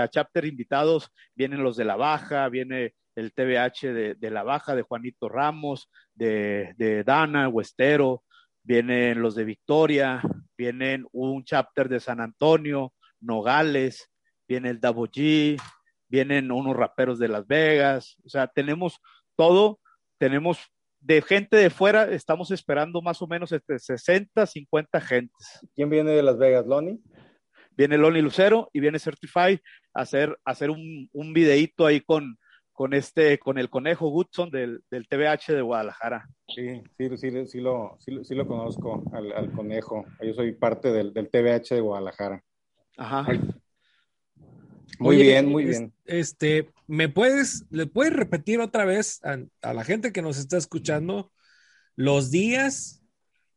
chapter 0.10 0.46
invitados, 0.46 1.12
vienen 1.34 1.64
los 1.64 1.78
de 1.78 1.86
la 1.86 1.96
Baja, 1.96 2.48
viene 2.50 2.94
el 3.16 3.34
TBH 3.34 4.16
de, 4.20 4.32
la 4.32 4.44
Baja, 4.44 4.76
de 4.76 4.84
Juanito 4.84 5.30
Ramos, 5.30 5.90
de, 6.14 6.74
de 6.78 7.04
Dana, 7.04 7.50
Huestero, 7.50 8.24
vienen 8.64 9.22
los 9.22 9.36
de 9.36 9.46
Victoria, 9.46 10.22
vienen 10.58 11.06
un 11.12 11.44
chapter 11.44 11.90
de 11.90 12.00
San 12.00 12.22
Antonio, 12.22 12.94
Nogales, 13.20 14.10
viene 14.48 14.70
el 14.70 14.80
Davo 14.80 15.08
vienen 16.08 16.52
unos 16.52 16.76
raperos 16.76 17.20
de 17.20 17.28
Las 17.28 17.48
Vegas, 17.48 18.18
o 18.24 18.30
sea, 18.30 18.48
tenemos 18.48 19.00
todo, 19.36 19.80
tenemos 20.18 20.60
de 21.00 21.22
gente 21.22 21.56
de 21.56 21.70
fuera, 21.70 22.12
estamos 22.12 22.52
esperando 22.52 23.02
más 23.02 23.22
o 23.22 23.28
menos 23.28 23.52
entre 23.52 23.80
60, 23.80 24.46
50 24.46 25.02
gentes. 25.02 25.60
¿Quién 25.76 25.90
viene 25.90 26.12
de 26.12 26.24
Las 26.24 26.38
Vegas, 26.38 26.66
Loni? 26.66 27.00
Viene 27.78 27.98
Loni 27.98 28.22
Lucero 28.22 28.70
y 28.74 28.82
viene 28.82 29.00
Certify 29.00 29.62
a 29.94 30.02
hacer, 30.02 30.38
hacer 30.44 30.70
un, 30.70 31.10
un 31.14 31.34
videíto 31.34 31.86
ahí 31.86 32.02
con, 32.02 32.38
con 32.80 32.94
este, 32.94 33.38
con 33.40 33.58
el 33.58 33.70
conejo 33.70 34.08
Goodson 34.08 34.50
del, 34.52 34.86
del 34.90 35.06
TVH 35.06 35.52
de 35.54 35.62
Guadalajara. 35.62 36.30
Sí, 36.48 36.82
sí, 36.98 37.10
sí, 37.18 37.46
sí, 37.46 37.60
lo, 37.60 37.98
sí, 38.00 38.34
lo 38.34 38.48
conozco, 38.48 39.04
al, 39.12 39.34
al, 39.34 39.52
conejo. 39.52 40.06
Yo 40.26 40.34
soy 40.34 40.54
parte 40.54 40.90
del, 40.94 41.12
del 41.12 41.30
TVH 41.30 41.76
de 41.76 41.82
Guadalajara. 41.82 42.42
Ajá. 42.96 43.28
Muy 44.98 45.18
bien, 45.18 45.50
muy 45.50 45.66
bien. 45.66 45.94
Este, 46.06 46.72
¿me 46.88 47.10
puedes, 47.10 47.66
le 47.70 47.86
puedes 47.86 48.14
repetir 48.14 48.62
otra 48.62 48.86
vez 48.86 49.20
a, 49.26 49.74
la 49.74 49.84
gente 49.84 50.14
que 50.14 50.22
nos 50.22 50.38
está 50.38 50.56
escuchando 50.56 51.34
los 51.98 52.32
días 52.32 53.04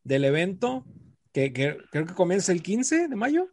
del 0.03 0.25
evento 0.25 0.85
que, 1.31 1.53
creo 1.53 2.05
que 2.05 2.13
comienza 2.13 2.51
el 2.51 2.61
15 2.61 3.07
de 3.07 3.15
mayo? 3.15 3.47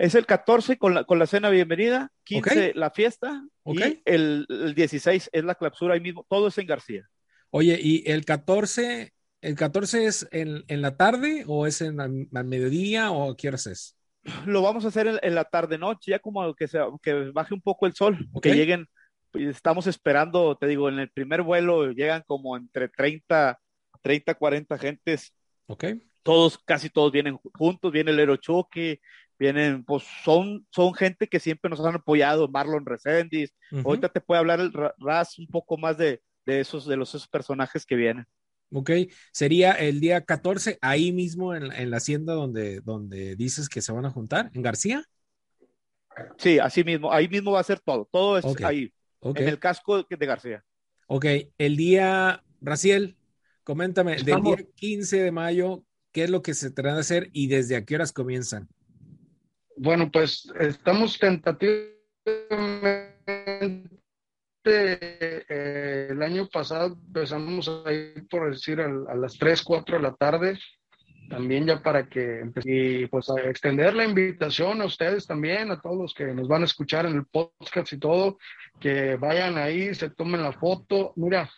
Es 0.00 0.14
el 0.14 0.24
14 0.24 0.78
con 0.78 0.94
la, 0.94 1.04
con 1.04 1.18
la 1.18 1.26
cena 1.26 1.50
bienvenida, 1.50 2.10
15 2.24 2.72
la 2.74 2.90
fiesta 2.90 3.44
y 3.66 4.00
el, 4.06 4.46
16 4.74 5.28
es 5.30 5.44
la 5.44 5.54
clausura 5.54 5.92
ahí 5.92 6.00
mismo, 6.00 6.24
todo 6.26 6.48
es 6.48 6.56
en 6.56 6.66
García. 6.66 7.06
Oye, 7.50 7.78
¿y 7.78 8.10
el 8.10 8.24
14, 8.24 9.12
el 9.42 9.54
14 9.56 10.06
es 10.06 10.26
en, 10.32 10.64
la 10.80 10.96
tarde 10.96 11.44
o 11.46 11.66
es 11.66 11.82
en 11.82 12.00
al 12.00 12.44
mediodía 12.46 13.10
o 13.10 13.36
qué 13.36 13.48
horas 13.48 13.66
es? 13.66 13.94
lo 14.46 14.62
vamos 14.62 14.86
a 14.86 14.88
hacer 14.88 15.18
en, 15.20 15.34
la 15.34 15.44
tarde 15.44 15.76
noche, 15.76 16.12
ya 16.12 16.18
como 16.18 16.54
que, 16.54 16.66
que 17.02 17.12
baje 17.34 17.52
un 17.52 17.60
poco 17.60 17.86
el 17.86 17.92
sol, 17.92 18.26
que 18.40 18.54
lleguen, 18.54 18.86
pues, 19.30 19.48
estamos 19.48 19.86
esperando, 19.86 20.56
te 20.56 20.66
digo, 20.66 20.88
en 20.88 20.98
el 20.98 21.10
primer 21.10 21.42
vuelo 21.42 21.92
llegan 21.92 22.24
como 22.26 22.56
entre 22.56 22.88
30, 22.88 23.60
30, 24.00 24.34
40 24.34 24.78
gentes. 24.78 25.34
Ok. 25.66 25.84
Todos, 26.22 26.58
casi 26.58 26.88
todos 26.88 27.12
vienen 27.12 27.38
juntos, 27.54 27.92
viene 27.92 28.12
el 28.12 28.20
Erochoque, 28.20 29.00
vienen, 29.40 29.82
pues 29.84 30.04
son, 30.22 30.66
son 30.70 30.92
gente 30.92 31.26
que 31.26 31.40
siempre 31.40 31.70
nos 31.70 31.80
han 31.80 31.94
apoyado, 31.94 32.46
Marlon 32.46 32.84
Resendiz, 32.84 33.54
ahorita 33.84 34.10
te 34.10 34.20
puede 34.20 34.38
hablar 34.38 34.60
el 34.60 34.70
Raz 34.98 35.38
un 35.38 35.46
poco 35.46 35.78
más 35.78 35.96
de, 35.96 36.20
de 36.44 36.60
esos, 36.60 36.86
de 36.86 36.96
los 36.96 37.08
esos 37.08 37.26
personajes 37.26 37.86
que 37.86 37.96
vienen. 37.96 38.26
Ok, 38.70 38.90
sería 39.32 39.72
el 39.72 39.98
día 39.98 40.26
14, 40.26 40.78
ahí 40.82 41.10
mismo 41.10 41.54
en, 41.54 41.90
la 41.90 41.96
hacienda 41.96 42.34
donde, 42.34 42.82
donde 42.82 43.34
dices 43.34 43.70
que 43.70 43.80
se 43.80 43.92
van 43.92 44.04
a 44.04 44.10
juntar, 44.10 44.50
en 44.52 44.60
García. 44.60 45.04
Sí, 46.36 46.58
así 46.58 46.84
mismo, 46.84 47.10
ahí 47.10 47.26
mismo 47.26 47.52
va 47.52 47.60
a 47.60 47.64
ser 47.64 47.80
todo, 47.80 48.06
todo 48.12 48.36
es 48.36 48.44
ahí, 48.62 48.92
en 49.22 49.48
el 49.48 49.58
casco 49.58 50.02
de 50.02 50.26
García. 50.26 50.62
Ok, 51.06 51.24
el 51.56 51.78
día, 51.78 52.44
Raciel, 52.60 53.16
coméntame, 53.64 54.16
del 54.16 54.42
día 54.42 54.58
15 54.74 55.22
de 55.22 55.32
mayo, 55.32 55.82
¿qué 56.12 56.24
es 56.24 56.30
lo 56.30 56.42
que 56.42 56.52
se 56.52 56.70
trata 56.70 56.96
de 56.96 57.00
hacer 57.00 57.30
y 57.32 57.46
desde 57.46 57.76
a 57.76 57.86
qué 57.86 57.94
horas 57.94 58.12
comienzan? 58.12 58.68
Bueno, 59.82 60.10
pues 60.10 60.46
estamos 60.60 61.18
tentativamente 61.18 61.96
eh, 64.66 66.06
el 66.10 66.22
año 66.22 66.46
pasado 66.52 66.98
empezamos 67.06 67.66
a 67.86 67.90
ir, 67.90 68.28
por 68.28 68.50
decir, 68.50 68.78
a, 68.78 68.84
a, 68.84 69.14
las 69.14 69.38
3, 69.38 69.62
4 69.62 69.96
de 69.96 70.02
la 70.02 70.14
tarde, 70.16 70.58
también 71.30 71.66
ya 71.66 71.82
para 71.82 72.06
que 72.10 72.42
y 72.62 73.06
pues 73.06 73.30
a 73.30 73.40
extender 73.40 73.94
la 73.94 74.04
invitación 74.04 74.82
a 74.82 74.84
ustedes 74.84 75.26
también, 75.26 75.70
a 75.70 75.80
todos 75.80 75.96
los 75.96 76.12
que 76.12 76.26
nos 76.26 76.46
van 76.46 76.60
a 76.60 76.66
escuchar 76.66 77.06
en 77.06 77.16
el 77.16 77.24
podcast 77.24 77.90
y 77.94 77.98
todo, 77.98 78.36
que 78.78 79.16
vayan 79.16 79.56
ahí, 79.56 79.94
se 79.94 80.10
tomen 80.10 80.42
la 80.42 80.52
foto. 80.52 81.14
Mira, 81.16 81.50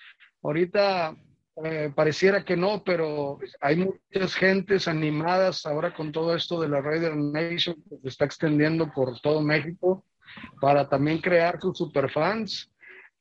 ahorita 0.44 1.16
eh, 1.56 1.92
pareciera 1.94 2.44
que 2.44 2.56
no, 2.56 2.82
pero 2.82 3.38
hay 3.60 3.76
muchas 3.76 4.34
gentes 4.34 4.88
animadas 4.88 5.66
ahora 5.66 5.92
con 5.92 6.10
todo 6.10 6.34
esto 6.34 6.60
de 6.60 6.68
la 6.68 6.80
Raider 6.80 7.14
Nation 7.14 7.76
que 7.88 7.96
se 8.02 8.08
está 8.08 8.24
extendiendo 8.24 8.90
por 8.90 9.20
todo 9.20 9.42
México 9.42 10.06
para 10.60 10.88
también 10.88 11.18
crear 11.18 11.60
sus 11.60 11.76
superfans. 11.76 12.70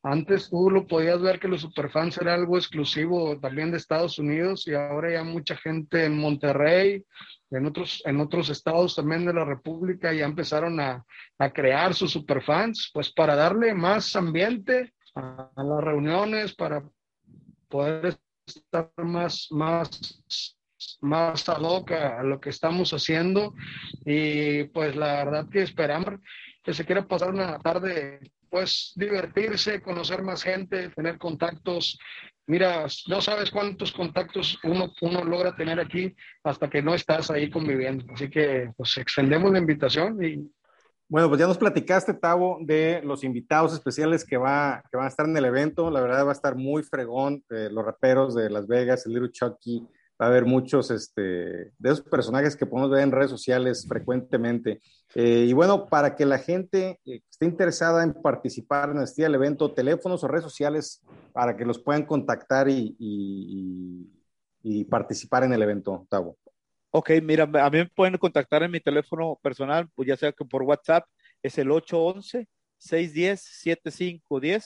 Antes 0.03 0.50
tú 0.50 0.69
lo 0.71 0.88
podías 0.88 1.21
ver 1.21 1.39
que 1.39 1.50
los 1.50 1.61
superfans 1.61 2.17
era 2.17 2.33
algo 2.33 2.57
exclusivo 2.57 3.38
también 3.39 3.69
de 3.69 3.77
Estados 3.77 4.17
Unidos 4.17 4.65
y 4.65 4.73
ahora 4.73 5.11
ya 5.11 5.23
mucha 5.23 5.55
gente 5.57 6.05
en 6.05 6.17
Monterrey, 6.17 7.05
en 7.51 7.65
otros, 7.65 8.01
en 8.05 8.19
otros 8.21 8.50
estados 8.50 8.95
también 8.95 9.25
de 9.25 9.33
la 9.33 9.43
República 9.43 10.13
ya 10.13 10.25
empezaron 10.25 10.79
a, 10.79 11.03
a 11.38 11.51
crear 11.51 11.93
sus 11.93 12.11
superfans, 12.11 12.89
pues 12.93 13.11
para 13.11 13.35
darle 13.35 13.73
más 13.73 14.15
ambiente 14.15 14.93
a, 15.15 15.50
a, 15.53 15.63
las 15.63 15.83
reuniones, 15.83 16.55
para 16.55 16.81
poder 17.71 18.19
estar 18.45 18.91
más, 18.97 19.47
más, 19.49 19.89
más 21.01 21.49
a 21.49 21.59
lo 21.59 22.39
que 22.39 22.49
estamos 22.49 22.93
haciendo 22.93 23.55
y 24.05 24.65
pues 24.65 24.95
la 24.95 25.23
verdad 25.23 25.49
que 25.49 25.63
esperamos 25.63 26.19
que 26.63 26.73
se 26.73 26.85
quiera 26.85 27.07
pasar 27.07 27.31
una 27.31 27.57
tarde 27.59 28.19
pues 28.49 28.91
divertirse, 28.95 29.81
conocer 29.81 30.21
más 30.21 30.43
gente, 30.43 30.89
tener 30.89 31.17
contactos. 31.17 31.97
Mira, 32.47 32.85
no 33.07 33.21
sabes 33.21 33.49
cuántos 33.49 33.93
contactos 33.93 34.59
uno, 34.63 34.91
uno 35.01 35.23
logra 35.23 35.55
tener 35.55 35.79
aquí 35.79 36.13
hasta 36.43 36.69
que 36.69 36.81
no 36.81 36.93
estás 36.93 37.31
ahí 37.31 37.49
conviviendo. 37.49 38.05
Así 38.13 38.29
que 38.29 38.71
pues 38.75 38.97
extendemos 38.97 39.51
la 39.53 39.59
invitación 39.59 40.21
y 40.23 40.51
bueno, 41.12 41.27
pues 41.27 41.41
ya 41.41 41.48
nos 41.48 41.58
platicaste, 41.58 42.13
Tavo, 42.13 42.60
de 42.62 43.01
los 43.03 43.25
invitados 43.25 43.74
especiales 43.74 44.24
que, 44.24 44.38
va, 44.38 44.82
que 44.89 44.96
van 44.96 45.08
a 45.08 45.10
estar 45.10 45.25
en 45.25 45.36
el 45.36 45.44
evento. 45.44 45.91
La 45.91 46.00
verdad 46.00 46.24
va 46.25 46.30
a 46.30 46.32
estar 46.32 46.56
muy 46.56 46.84
fregón. 46.84 47.44
Eh, 47.50 47.68
los 47.70 47.84
raperos 47.84 48.34
de 48.34 48.50
Las 48.50 48.65
Vegas, 48.65 49.06
el 49.06 49.12
Little 49.12 49.30
Chucky, 49.30 49.86
va 50.22 50.27
a 50.27 50.30
haber 50.30 50.46
muchos 50.46 50.89
este, 50.89 51.22
de 51.22 51.74
esos 51.84 52.00
personajes 52.03 52.56
que 52.56 52.65
podemos 52.65 52.91
ver 52.91 53.01
en 53.01 53.12
redes 53.12 53.30
sociales 53.30 53.86
frecuentemente. 53.86 54.80
Eh, 55.13 55.48
y 55.50 55.51
bueno, 55.51 55.88
para 55.88 56.15
que 56.15 56.25
la 56.25 56.38
gente 56.38 57.01
eh, 57.03 57.20
esté 57.30 57.46
interesada 57.46 58.03
en 58.03 58.13
participar 58.13 58.91
en 58.91 59.01
este 59.01 59.25
el 59.25 59.36
evento, 59.36 59.74
teléfonos 59.74 60.24
o 60.24 60.30
redes 60.30 60.46
sociales 60.46 61.01
para 61.34 61.58
que 61.58 61.65
los 61.65 61.77
puedan 61.77 62.06
contactar 62.06 62.70
y, 62.70 62.96
y, 62.98 64.10
y 64.63 64.86
participar 64.86 65.44
en 65.44 65.51
el 65.51 65.62
evento, 65.62 66.08
Tavo. 66.10 66.38
Ok, 66.91 67.12
mira, 67.24 67.43
a 67.43 67.69
mí 67.69 67.77
me 67.77 67.86
pueden 67.88 68.17
contactar 68.17 68.63
en 68.63 68.71
mi 68.71 68.79
teléfono 68.79 69.39
personal, 69.41 69.88
pues 69.95 70.07
ya 70.07 70.17
sea 70.17 70.31
que 70.33 70.45
por 70.45 70.63
WhatsApp, 70.63 71.05
es 71.41 71.57
el 71.57 71.69
811-610-7510, 71.69 74.21
okay. 74.21 74.60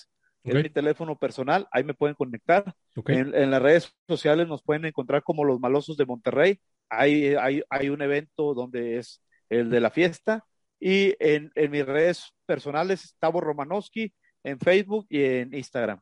es 0.43 0.63
mi 0.63 0.69
teléfono 0.69 1.17
personal, 1.17 1.67
ahí 1.71 1.83
me 1.83 1.93
pueden 1.93 2.15
conectar. 2.15 2.73
Okay. 2.95 3.17
En, 3.17 3.35
en, 3.35 3.51
las 3.51 3.61
redes 3.61 3.93
sociales 4.07 4.47
nos 4.47 4.63
pueden 4.63 4.85
encontrar 4.85 5.23
como 5.23 5.43
los 5.43 5.59
malosos 5.59 5.97
de 5.97 6.05
Monterrey, 6.05 6.59
hay, 6.89 7.35
hay, 7.35 7.63
hay 7.69 7.89
un 7.89 8.01
evento 8.01 8.53
donde 8.53 8.97
es 8.97 9.21
el 9.49 9.69
de 9.69 9.79
la 9.79 9.91
fiesta, 9.91 10.45
y 10.79 11.15
en, 11.19 11.51
en 11.55 11.71
mis 11.71 11.85
redes 11.85 12.33
personales, 12.45 13.15
Tavo 13.19 13.41
Romanowski, 13.41 14.13
en 14.43 14.59
Facebook 14.59 15.07
y 15.09 15.23
en 15.23 15.53
Instagram. 15.53 15.99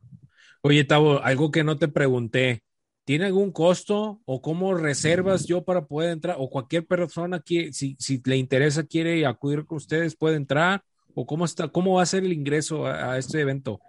Oye, 0.62 0.84
Tavo, 0.84 1.22
algo 1.22 1.50
que 1.50 1.64
no 1.64 1.78
te 1.78 1.88
pregunté, 1.88 2.62
¿Tiene 3.04 3.26
algún 3.26 3.52
costo 3.52 4.20
o 4.24 4.40
cómo 4.40 4.74
reservas 4.74 5.46
yo 5.46 5.62
para 5.64 5.86
poder 5.86 6.10
entrar? 6.10 6.36
O 6.38 6.48
cualquier 6.48 6.86
persona 6.86 7.40
que, 7.40 7.72
si, 7.72 7.96
si 7.98 8.20
le 8.24 8.36
interesa, 8.36 8.84
quiere 8.84 9.26
acudir 9.26 9.66
con 9.66 9.76
ustedes, 9.76 10.16
puede 10.16 10.36
entrar? 10.36 10.82
¿O 11.14 11.26
cómo, 11.26 11.44
está, 11.44 11.68
cómo 11.68 11.94
va 11.94 12.02
a 12.02 12.06
ser 12.06 12.24
el 12.24 12.32
ingreso 12.32 12.86
a, 12.86 13.12
a 13.12 13.18
este 13.18 13.40
evento? 13.40 13.80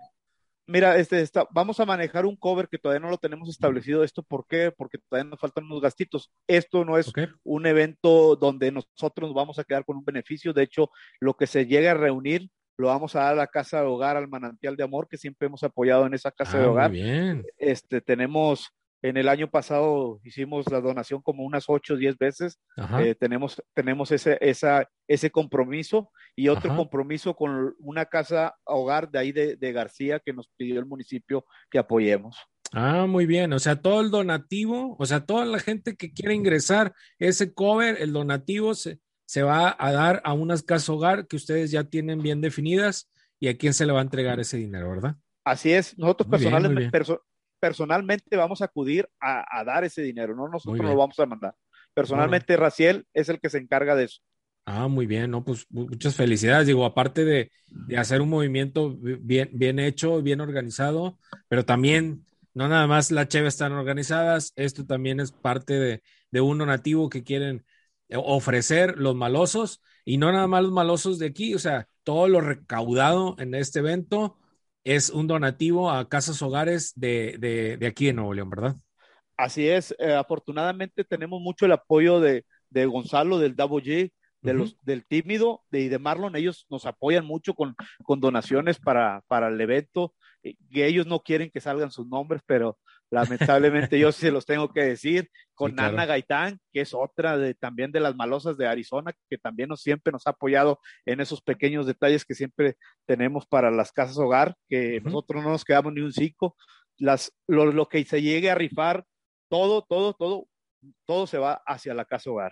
Mira, 0.67 0.97
este, 0.97 1.21
está, 1.21 1.47
vamos 1.51 1.80
a 1.80 1.86
manejar 1.86 2.25
un 2.25 2.36
cover 2.36 2.67
que 2.67 2.80
todavía 2.80 2.99
no 2.99 3.10
lo 3.10 3.17
tenemos 3.17 3.49
establecido. 3.49 4.04
¿Esto 4.04 4.23
por 4.23 4.47
qué? 4.47 4.71
Porque 4.75 4.97
todavía 4.97 5.30
nos 5.30 5.39
faltan 5.39 5.65
unos 5.65 5.82
gastitos. 5.82 6.32
Esto 6.47 6.84
no 6.84 6.97
es 6.97 7.10
okay. 7.10 7.28
un 7.43 7.67
evento 7.67 8.36
donde 8.36 8.71
nosotros 8.71 9.30
nos 9.30 9.36
vamos 9.36 9.60
a 9.60 9.63
quedar 9.63 9.86
con 9.86 9.97
un 9.97 10.06
beneficio. 10.06 10.54
De 10.54 10.63
hecho, 10.63 10.89
lo 11.19 11.36
que 11.36 11.45
se 11.45 11.67
llega 11.67 11.91
a 11.91 11.95
reunir 11.95 12.49
lo 12.78 12.88
vamos 12.88 13.15
a 13.15 13.19
dar 13.19 13.34
a 13.34 13.36
la 13.36 13.47
casa 13.47 13.80
de 13.80 13.88
hogar, 13.88 14.17
al 14.17 14.28
manantial 14.28 14.75
de 14.75 14.84
amor, 14.84 15.08
que 15.08 15.17
siempre 15.17 15.47
hemos 15.47 15.63
apoyado 15.63 16.06
en 16.08 16.13
esa 16.13 16.32
casa 16.32 16.58
ah, 16.58 16.62
de 16.62 16.67
hogar. 16.67 16.89
Muy 16.89 17.01
bien. 17.01 17.45
Este, 17.58 18.01
tenemos 18.01 18.73
en 19.10 19.18
el 19.18 19.30
año 19.30 19.50
pasado 19.50 20.20
hicimos 20.24 20.65
la 20.72 20.82
donación 20.82 21.22
como 21.22 21.44
unas 21.44 21.65
8 21.68 21.94
o 21.94 21.98
10 21.98 22.18
veces. 22.18 22.60
Eh, 23.00 23.13
tenemos 23.13 23.62
tenemos 23.76 24.12
ese, 24.12 24.39
esa, 24.41 24.89
ese 25.08 25.30
compromiso 25.30 26.12
y 26.36 26.48
otro 26.48 26.72
Ajá. 26.72 26.78
compromiso 26.78 27.36
con 27.36 27.76
una 27.78 28.06
casa 28.06 28.56
hogar 28.63 29.12
de 29.12 29.20
ahí 29.20 29.32
de, 29.32 29.58
de, 29.58 29.72
García 29.72 30.20
que 30.20 30.34
nos 30.34 30.50
pidió 30.58 30.80
el 30.80 30.88
municipio 30.88 31.46
que 31.70 31.78
apoyemos. 31.78 32.36
Ah, 32.74 33.06
muy 33.06 33.28
bien. 33.28 33.54
O 33.54 33.60
sea, 33.60 33.76
todo 33.76 34.02
el 34.02 34.10
donativo, 34.10 34.96
o 34.98 35.06
sea, 35.06 35.24
toda 35.24 35.46
la 35.46 35.60
gente 35.60 35.96
que 35.96 36.12
quiera 36.12 36.34
ingresar 36.34 36.91
ese 37.20 37.54
cover, 37.54 38.02
el 38.02 38.12
donativo 38.12 38.74
se, 38.74 39.00
se 39.28 39.44
va 39.44 39.76
a 39.78 39.91
dar 39.91 40.20
a 40.26 40.34
unas 40.34 40.63
casas 40.63 40.89
hogar 40.89 41.28
que 41.28 41.36
ustedes 41.36 41.70
ya 41.70 41.84
tienen 41.84 42.24
bien 42.24 42.41
definidas 42.41 43.12
y 43.39 43.50
a 43.50 43.58
quién 43.58 43.76
se 43.76 43.86
le 43.86 43.94
va 43.94 44.00
a 44.00 44.04
entregar 44.04 44.39
ese 44.39 44.58
dinero, 44.58 44.89
¿verdad? 44.89 45.15
Así 45.44 45.72
es. 45.72 45.96
Nosotros 45.96 46.28
personalmente, 46.28 46.89
perso 46.89 47.22
personalmente 47.60 48.36
vamos 48.36 48.62
a 48.62 48.65
acudir 48.65 49.08
a, 49.20 49.60
a, 49.60 49.63
dar 49.63 49.84
ese 49.84 50.02
dinero, 50.02 50.36
no 50.36 50.48
nosotros 50.48 50.86
lo 50.86 50.96
vamos 50.96 51.20
a 51.20 51.26
mandar. 51.26 51.56
Personalmente, 51.94 52.54
bueno. 52.54 52.63
Raciel 52.65 53.08
es 53.13 53.30
el 53.30 53.39
que 53.39 53.50
se 53.50 53.58
encarga 53.58 53.96
de 53.96 54.06
eso. 54.06 54.22
Ah, 54.65 54.88
muy 54.88 55.06
bien, 55.06 55.32
no, 55.32 55.44
pues 55.46 55.68
muchas 55.70 56.15
felicidades. 56.15 56.68
Digo, 56.68 56.86
aparte 56.86 57.24
de, 57.24 57.52
de, 57.68 57.98
hacer 57.98 58.22
un 58.22 58.30
movimiento 58.30 58.96
bien, 58.98 59.50
bien 59.54 59.80
hecho, 59.80 60.22
bien 60.22 60.41
organizado, 60.41 61.20
pero 61.48 61.65
también, 61.65 62.26
no 62.54 62.68
nada 62.68 62.88
más 62.88 63.12
las 63.12 63.28
cheves 63.28 63.54
están 63.54 63.74
organizadas, 63.74 64.54
esto 64.56 64.86
también 64.86 65.20
es 65.20 65.32
parte 65.32 65.76
de, 65.76 66.04
de 66.32 66.41
un 66.41 66.58
donativo 66.58 67.10
que 67.10 67.24
quieren 67.24 67.63
ofrecer 68.10 68.98
los 68.98 69.15
malosos 69.15 69.82
y 70.04 70.18
no 70.18 70.32
nada 70.32 70.48
más 70.48 70.63
los 70.63 70.72
malosos 70.72 71.20
de 71.20 71.28
aquí, 71.28 71.54
o 71.56 71.60
sea, 71.60 71.88
todo 72.04 72.28
lo 72.28 72.41
recaudado 72.41 73.36
en 73.39 73.56
este 73.56 73.80
evento 73.80 74.38
es 74.86 75.10
un 75.10 75.28
donativo 75.28 75.91
a 75.91 76.08
casas 76.08 76.41
hogares 76.41 76.93
de, 76.95 77.36
de, 77.39 77.76
de 77.76 77.88
aquí 77.88 78.06
de 78.06 78.13
Nuevo 78.13 78.34
León, 78.34 78.50
¿verdad? 78.50 78.76
Así 79.36 79.67
es, 79.67 79.93
eh, 80.00 80.13
afortunadamente 80.13 81.04
tenemos 81.04 81.41
mucho 81.41 81.65
el 81.65 81.74
apoyo 81.74 82.21
de, 82.21 82.45
de 82.69 82.86
Gonzalo, 82.86 83.39
del 83.39 83.56
Davo 83.56 83.82
G, 83.82 84.13
de 84.41 84.54
uh 84.54 84.60
-huh. 84.60 84.78
del 84.84 85.06
Tímido 85.06 85.63
de, 85.71 85.82
y 85.82 85.89
de 85.89 86.00
Marlon, 86.00 86.36
ellos 86.36 86.67
nos 86.69 86.86
apoyan 86.86 87.26
mucho 87.26 87.56
con, 87.56 87.76
con 88.04 88.19
donaciones 88.19 88.80
para, 88.80 89.24
para 89.28 89.50
el 89.50 89.60
evento, 89.60 90.13
y 90.43 90.84
ellos 90.84 91.08
no 91.08 91.19
quieren 91.19 91.50
que 91.50 91.60
salgan 91.60 91.91
sus 91.91 92.08
nombres, 92.08 92.41
pero 92.45 92.78
lamentablemente 93.15 93.97
yo 93.97 94.12
se 94.12 94.30
los 94.30 94.45
tengo 94.45 94.71
que 94.71 94.84
decir, 94.84 95.30
con 95.54 95.71
sí, 95.71 95.78
claro. 95.78 95.93
Ana 95.93 96.06
Gaitán, 96.06 96.60
que 96.71 96.82
es 96.82 96.93
otra 96.93 97.38
de 97.38 97.56
también 97.56 97.91
de 97.91 98.01
las 98.01 98.15
malosas 98.15 98.58
de 98.58 98.67
Arizona, 98.67 99.13
que 99.30 99.38
también 99.38 99.69
nos, 99.69 99.82
siempre 99.82 100.12
nos 100.12 100.28
ha 100.28 100.32
apoyado 100.32 100.80
en 101.06 101.21
esos 101.21 101.41
pequeños 101.41 101.88
detalles 101.88 102.25
que 102.25 102.36
siempre 102.36 102.75
tenemos 103.06 103.47
para 103.47 103.71
las 103.71 103.91
casas 103.91 104.17
hogar, 104.17 104.56
que 104.67 104.97
uh 104.97 104.99
-huh. 104.99 105.04
nosotros 105.06 105.43
no 105.43 105.49
nos 105.49 105.63
quedamos 105.63 105.93
ni 105.93 106.01
un 106.01 106.12
cinco, 106.12 106.56
las, 106.97 107.32
lo, 107.47 107.65
lo 107.71 107.88
que 107.88 108.04
se 108.06 108.21
llegue 108.21 108.51
a 108.51 108.56
rifar, 108.56 109.06
todo, 109.49 109.82
todo, 109.82 110.13
todo, 110.13 110.47
todo 111.06 111.25
se 111.25 111.38
va 111.38 111.62
hacia 111.65 111.93
la 111.93 112.06
casa 112.06 112.30
hogar. 112.30 112.51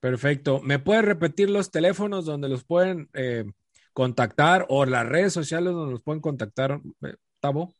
Perfecto. 0.00 0.60
¿Me 0.62 0.78
puedes 0.78 1.04
repetir 1.04 1.50
los 1.50 1.70
teléfonos 1.70 2.24
donde 2.24 2.48
los 2.48 2.64
pueden 2.64 3.08
eh, 3.14 3.44
contactar 3.92 4.64
o 4.68 4.86
las 4.86 5.06
redes 5.06 5.32
sociales 5.32 5.72
donde 5.72 5.92
los 5.92 6.02
pueden 6.02 6.20
contactar, 6.20 6.80
eh, 7.02 7.14
Tavo? 7.40 7.74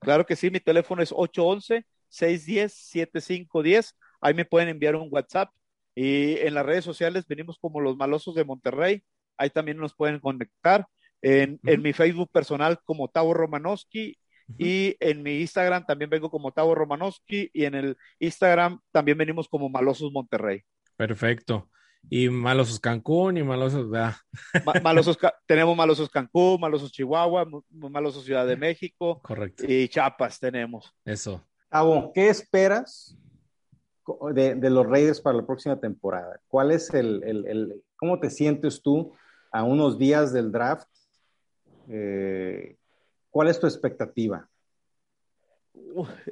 Claro 0.00 0.26
que 0.26 0.36
sí, 0.36 0.50
mi 0.50 0.60
teléfono 0.60 1.02
es 1.02 1.12
811-610-7510. 1.12 3.94
Ahí 4.20 4.34
me 4.34 4.44
pueden 4.44 4.68
enviar 4.68 4.96
un 4.96 5.08
WhatsApp. 5.10 5.50
Y 5.94 6.38
en 6.38 6.54
las 6.54 6.64
redes 6.64 6.84
sociales 6.84 7.26
venimos 7.28 7.58
como 7.58 7.80
los 7.80 7.96
malosos 7.96 8.34
de 8.34 8.44
Monterrey. 8.44 9.02
Ahí 9.36 9.50
también 9.50 9.76
nos 9.78 9.94
pueden 9.94 10.20
conectar. 10.20 10.86
En, 11.22 11.52
uh 11.52 11.56
-huh. 11.56 11.74
en 11.74 11.82
mi 11.82 11.92
Facebook 11.92 12.30
personal 12.32 12.78
como 12.84 13.08
Tavo 13.08 13.34
Romanowski 13.34 14.16
uh 14.48 14.52
-huh. 14.52 14.56
y 14.58 14.96
en 15.00 15.22
mi 15.22 15.40
Instagram 15.40 15.84
también 15.84 16.08
vengo 16.08 16.30
como 16.30 16.50
Tavo 16.50 16.74
Romanowski 16.74 17.50
y 17.52 17.66
en 17.66 17.74
el 17.74 17.98
Instagram 18.18 18.80
también 18.90 19.18
venimos 19.18 19.46
como 19.46 19.68
Malosos 19.68 20.10
Monterrey. 20.12 20.62
Perfecto. 20.96 21.68
Y 22.08 22.28
Malosos 22.28 22.80
Cancún 22.80 23.36
y 23.36 23.42
Malosos. 23.42 23.86
Malosos, 24.82 25.18
tenemos 25.46 25.76
Malosos 25.76 26.08
Cancún, 26.08 26.60
Malosos 26.60 26.90
Chihuahua, 26.90 27.46
Malosos 27.70 28.24
Ciudad 28.24 28.46
de 28.46 28.56
México. 28.56 29.20
Correcto. 29.22 29.64
Y 29.66 29.88
Chiapas 29.88 30.38
tenemos. 30.40 30.92
Eso. 31.04 31.44
Abo, 31.70 32.12
¿qué 32.12 32.28
esperas 32.28 33.16
de, 34.32 34.56
de, 34.56 34.70
los 34.70 34.86
Raiders 34.86 35.20
para 35.20 35.36
la 35.36 35.46
próxima 35.46 35.78
temporada? 35.78 36.40
¿Cuál 36.48 36.72
es 36.72 36.92
el, 36.92 37.22
el, 37.22 37.46
el, 37.46 37.82
cómo 37.96 38.18
te 38.18 38.30
sientes 38.30 38.82
tú 38.82 39.12
a 39.52 39.62
unos 39.62 39.96
días 39.96 40.32
del 40.32 40.50
draft? 40.50 40.88
Eh, 41.88 42.76
¿Cuál 43.30 43.48
es 43.48 43.60
tu 43.60 43.68
expectativa? 43.68 44.49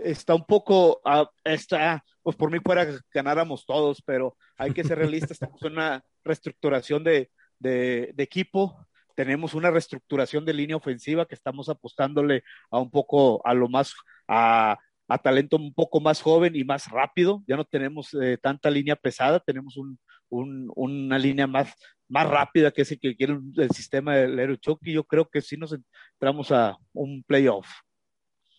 Está 0.04 0.34
un 0.34 0.44
poco, 0.44 1.00
uh, 1.04 1.26
está, 1.44 2.04
pues 2.22 2.36
por 2.36 2.50
mí 2.50 2.58
fuera 2.60 2.86
ganáramos 3.12 3.64
todos, 3.66 4.02
pero 4.02 4.36
hay 4.56 4.72
que 4.72 4.84
ser 4.84 4.98
realistas, 4.98 5.30
estamos 5.32 5.62
en 5.62 5.72
una 5.72 6.02
reestructuración 6.24 7.04
de, 7.04 7.30
de, 7.58 8.12
de, 8.14 8.22
equipo, 8.22 8.86
tenemos 9.14 9.54
una 9.54 9.70
reestructuración 9.70 10.44
de 10.44 10.54
línea 10.54 10.76
ofensiva 10.76 11.26
que 11.26 11.34
estamos 11.34 11.68
apostándole 11.68 12.42
a 12.70 12.78
un 12.78 12.90
poco, 12.90 13.40
a 13.46 13.54
lo 13.54 13.68
más, 13.68 13.94
a, 14.28 14.78
a 15.08 15.18
talento 15.18 15.56
un 15.56 15.74
poco 15.74 16.00
más 16.00 16.22
joven 16.22 16.54
y 16.54 16.64
más 16.64 16.88
rápido, 16.90 17.42
ya 17.46 17.56
no 17.56 17.64
tenemos 17.64 18.14
eh, 18.14 18.38
tanta 18.40 18.70
línea 18.70 18.96
pesada, 18.96 19.40
tenemos 19.40 19.76
un, 19.76 19.98
un, 20.28 20.70
una 20.76 21.18
línea 21.18 21.46
más, 21.46 21.74
más 22.08 22.28
rápida 22.28 22.70
que 22.70 22.82
ese 22.82 22.98
que 22.98 23.16
quiere 23.16 23.38
el 23.56 23.70
sistema 23.70 24.16
del 24.16 24.38
Aerochoc 24.38 24.80
y 24.82 24.92
yo 24.92 25.04
creo 25.04 25.28
que 25.28 25.40
sí 25.40 25.56
nos 25.56 25.72
entramos 25.72 26.52
a 26.52 26.76
un 26.92 27.22
playoff. 27.22 27.66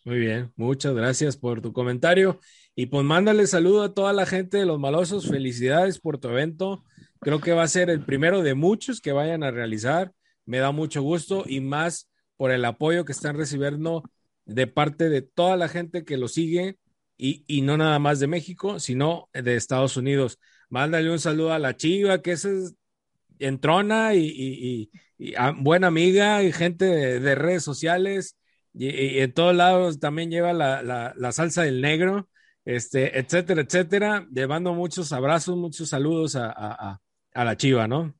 Muy 0.05 0.19
bien, 0.19 0.51
muchas 0.55 0.93
gracias 0.95 1.37
por 1.37 1.61
tu 1.61 1.73
comentario. 1.73 2.39
Y 2.75 2.85
pues 2.87 3.03
mándale 3.05 3.45
saludo 3.47 3.83
a 3.83 3.93
toda 3.93 4.13
la 4.13 4.25
gente 4.25 4.57
de 4.57 4.65
los 4.65 4.79
malosos. 4.79 5.27
Felicidades 5.27 5.99
por 5.99 6.17
tu 6.17 6.29
evento. 6.29 6.83
Creo 7.19 7.41
que 7.41 7.51
va 7.51 7.63
a 7.63 7.67
ser 7.67 7.89
el 7.89 8.03
primero 8.05 8.41
de 8.41 8.53
muchos 8.55 9.01
que 9.01 9.11
vayan 9.11 9.43
a 9.43 9.51
realizar. 9.51 10.13
Me 10.45 10.59
da 10.59 10.71
mucho 10.71 11.01
gusto 11.01 11.43
y 11.45 11.59
más 11.59 12.09
por 12.37 12.51
el 12.51 12.63
apoyo 12.65 13.03
que 13.05 13.11
están 13.11 13.35
recibiendo 13.37 14.03
de 14.45 14.67
parte 14.67 15.09
de 15.09 15.21
toda 15.21 15.57
la 15.57 15.67
gente 15.67 16.05
que 16.05 16.17
lo 16.17 16.27
sigue 16.27 16.77
y, 17.17 17.43
y 17.47 17.61
no 17.61 17.77
nada 17.77 17.99
más 17.99 18.19
de 18.19 18.27
México, 18.27 18.79
sino 18.79 19.29
de 19.33 19.55
Estados 19.55 19.97
Unidos. 19.97 20.39
Mándale 20.69 21.11
un 21.11 21.19
saludo 21.19 21.51
a 21.53 21.59
la 21.59 21.75
Chiva, 21.75 22.21
que 22.21 22.31
es 22.31 22.47
entrona 23.39 24.15
y, 24.15 24.25
y, 24.27 24.91
y 25.17 25.33
buena 25.57 25.87
amiga 25.87 26.43
y 26.43 26.51
gente 26.51 26.85
de 27.19 27.35
redes 27.35 27.63
sociales 27.63 28.35
y, 28.79 29.19
en 29.19 29.33
todos 29.33 29.53
lados 29.53 29.99
también 29.99 30.31
lleva 30.31 30.53
la, 30.53 30.81
la, 30.81 31.13
la, 31.17 31.31
salsa 31.33 31.63
del 31.63 31.81
negro, 31.81 32.29
este, 32.63 33.19
etcétera, 33.19 33.61
etcétera, 33.61 34.27
llevando 34.31 34.73
muchos 34.73 35.11
abrazos, 35.11 35.57
muchos 35.57 35.89
saludos 35.89 36.37
a, 36.37 36.49
a, 36.49 37.01
a, 37.33 37.43
la 37.43 37.57
Chiva, 37.57 37.89
¿no? 37.89 38.15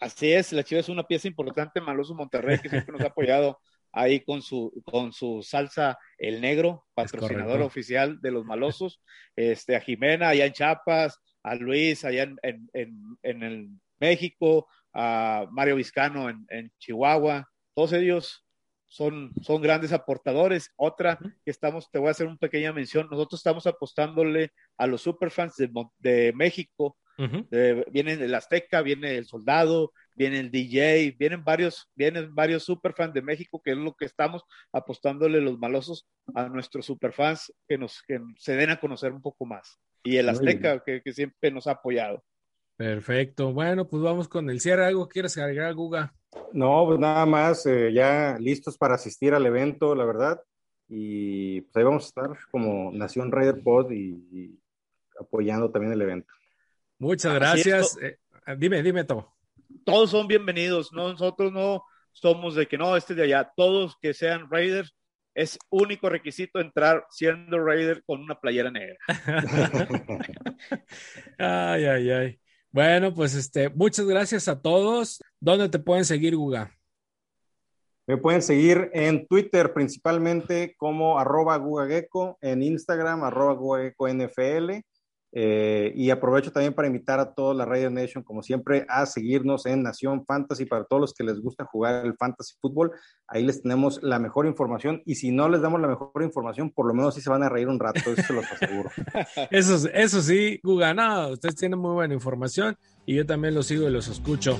Así 0.00 0.32
es, 0.32 0.52
la 0.52 0.64
Chiva 0.64 0.80
es 0.80 0.88
una 0.88 1.04
pieza 1.04 1.28
importante, 1.28 1.80
Maloso 1.80 2.16
Monterrey, 2.16 2.58
que 2.58 2.68
siempre 2.68 2.92
nos 2.92 3.02
ha 3.02 3.08
apoyado 3.08 3.60
ahí 3.92 4.24
con 4.24 4.42
su, 4.42 4.72
con 4.84 5.12
su 5.12 5.40
salsa 5.44 5.96
El 6.18 6.40
Negro, 6.40 6.84
patrocinador 6.94 7.62
oficial 7.62 8.20
de 8.20 8.32
los 8.32 8.44
Malosos, 8.44 9.00
este, 9.36 9.76
a 9.76 9.80
Jimena 9.80 10.30
allá 10.30 10.46
en 10.46 10.52
Chiapas, 10.52 11.20
a 11.44 11.54
Luis 11.54 12.04
allá 12.04 12.24
en, 12.24 12.36
en, 12.42 12.68
en, 12.72 13.18
en 13.22 13.42
el 13.44 13.68
México, 14.00 14.66
a 14.92 15.46
Mario 15.52 15.76
Vizcano 15.76 16.28
en, 16.28 16.44
en 16.48 16.72
Chihuahua, 16.80 17.48
todos 17.72 17.92
ellos 17.92 18.44
son, 18.92 19.32
son 19.40 19.62
grandes 19.62 19.92
aportadores. 19.92 20.70
Otra 20.76 21.18
que 21.18 21.50
estamos, 21.50 21.90
te 21.90 21.98
voy 21.98 22.08
a 22.08 22.10
hacer 22.10 22.26
una 22.26 22.36
pequeña 22.36 22.74
mención, 22.74 23.08
nosotros 23.10 23.40
estamos 23.40 23.66
apostándole 23.66 24.52
a 24.76 24.86
los 24.86 25.00
superfans 25.00 25.56
de, 25.56 25.70
de 25.98 26.32
México. 26.34 26.98
Uh 27.18 27.24
-huh. 27.24 27.90
viene 27.90 28.12
el 28.12 28.34
Azteca, 28.34 28.80
viene 28.82 29.16
el 29.16 29.26
Soldado, 29.26 29.92
viene 30.14 30.40
el 30.40 30.50
DJ, 30.50 31.14
vienen 31.18 31.44
varios, 31.44 31.88
vienen 31.94 32.34
varios 32.34 32.64
superfans 32.64 33.14
de 33.14 33.22
México, 33.22 33.62
que 33.62 33.72
es 33.72 33.76
lo 33.76 33.94
que 33.94 34.06
estamos 34.06 34.42
apostándole 34.72 35.40
los 35.40 35.58
malosos 35.58 36.06
a 36.34 36.48
nuestros 36.48 36.86
superfans 36.86 37.52
que 37.68 37.78
nos 37.78 38.02
que 38.02 38.20
se 38.38 38.56
den 38.56 38.70
a 38.70 38.80
conocer 38.80 39.12
un 39.12 39.22
poco 39.22 39.46
más. 39.46 39.78
Y 40.02 40.16
el 40.16 40.28
Azteca, 40.28 40.82
que, 40.84 41.00
que, 41.00 41.12
siempre 41.12 41.50
nos 41.50 41.66
ha 41.66 41.72
apoyado. 41.72 42.24
Perfecto. 42.76 43.52
Bueno, 43.52 43.86
pues 43.86 44.02
vamos 44.02 44.26
con 44.28 44.50
el 44.50 44.60
cierre. 44.60 44.86
¿Algo 44.86 45.06
quieres 45.06 45.38
agregar, 45.38 45.72
Guga? 45.74 46.14
No, 46.52 46.86
pues 46.86 46.98
nada 46.98 47.26
más, 47.26 47.66
eh, 47.66 47.92
ya 47.92 48.36
listos 48.38 48.76
para 48.78 48.94
asistir 48.94 49.34
al 49.34 49.46
evento, 49.46 49.94
la 49.94 50.04
verdad. 50.04 50.42
Y 50.88 51.62
pues 51.62 51.76
ahí 51.76 51.84
vamos 51.84 52.04
a 52.04 52.08
estar 52.08 52.30
como 52.50 52.92
Nación 52.92 53.32
Raider 53.32 53.62
Pod 53.62 53.90
y, 53.90 54.26
y 54.30 54.58
apoyando 55.18 55.70
también 55.70 55.92
el 55.92 56.02
evento. 56.02 56.32
Muchas 56.98 57.34
gracias. 57.34 57.98
Eh, 58.00 58.18
dime, 58.58 58.82
dime 58.82 59.04
todo. 59.04 59.32
Todos 59.84 60.10
son 60.10 60.28
bienvenidos, 60.28 60.92
¿no? 60.92 61.08
nosotros 61.08 61.52
no 61.52 61.84
somos 62.12 62.54
de 62.54 62.66
que 62.66 62.78
no, 62.78 62.96
este 62.96 63.14
de 63.14 63.24
allá, 63.24 63.52
todos 63.56 63.96
que 64.00 64.14
sean 64.14 64.48
Raiders, 64.50 64.94
es 65.34 65.58
único 65.70 66.08
requisito 66.10 66.60
entrar 66.60 67.06
siendo 67.10 67.58
Raider 67.58 68.02
con 68.04 68.20
una 68.20 68.38
playera 68.38 68.70
negra. 68.70 68.98
ay, 71.38 71.84
ay, 71.86 72.10
ay. 72.10 72.41
Bueno, 72.72 73.12
pues 73.12 73.34
este, 73.34 73.68
muchas 73.68 74.06
gracias 74.06 74.48
a 74.48 74.60
todos. 74.60 75.22
¿Dónde 75.38 75.68
te 75.68 75.78
pueden 75.78 76.06
seguir, 76.06 76.34
Guga? 76.34 76.74
Me 78.06 78.16
pueden 78.16 78.40
seguir 78.40 78.90
en 78.94 79.26
Twitter 79.26 79.74
principalmente 79.74 80.74
como 80.78 81.18
arroba 81.18 81.56
gugageco, 81.56 82.38
en 82.40 82.62
Instagram 82.62 83.24
arroba 83.24 83.52
gugageco 83.52 84.08
NFL. 84.08 84.80
Eh, 85.34 85.92
y 85.96 86.10
aprovecho 86.10 86.52
también 86.52 86.74
para 86.74 86.88
invitar 86.88 87.18
a 87.18 87.32
toda 87.32 87.54
la 87.54 87.64
Radio 87.64 87.90
Nation, 87.90 88.22
como 88.22 88.42
siempre, 88.42 88.84
a 88.88 89.06
seguirnos 89.06 89.64
en 89.64 89.82
Nación 89.82 90.26
Fantasy 90.26 90.66
para 90.66 90.84
todos 90.84 91.00
los 91.00 91.14
que 91.14 91.24
les 91.24 91.40
gusta 91.40 91.64
jugar 91.64 92.04
el 92.04 92.14
fantasy 92.16 92.54
fútbol. 92.60 92.92
Ahí 93.26 93.42
les 93.44 93.62
tenemos 93.62 94.02
la 94.02 94.18
mejor 94.18 94.46
información 94.46 95.02
y 95.06 95.14
si 95.14 95.30
no 95.30 95.48
les 95.48 95.62
damos 95.62 95.80
la 95.80 95.88
mejor 95.88 96.22
información, 96.22 96.70
por 96.70 96.86
lo 96.86 96.92
menos 96.92 97.14
sí 97.14 97.22
se 97.22 97.30
van 97.30 97.42
a 97.42 97.48
reír 97.48 97.68
un 97.68 97.80
rato, 97.80 97.98
eso 98.12 98.22
se 98.22 98.32
los 98.34 98.44
aseguro. 98.52 98.90
eso, 99.50 99.88
eso 99.92 100.20
sí, 100.20 100.60
Guga, 100.62 100.92
ustedes 101.28 101.56
tienen 101.56 101.78
muy 101.78 101.94
buena 101.94 102.12
información 102.12 102.76
y 103.06 103.16
yo 103.16 103.26
también 103.26 103.54
los 103.54 103.66
sigo 103.66 103.88
y 103.88 103.90
los 103.90 104.08
escucho. 104.08 104.58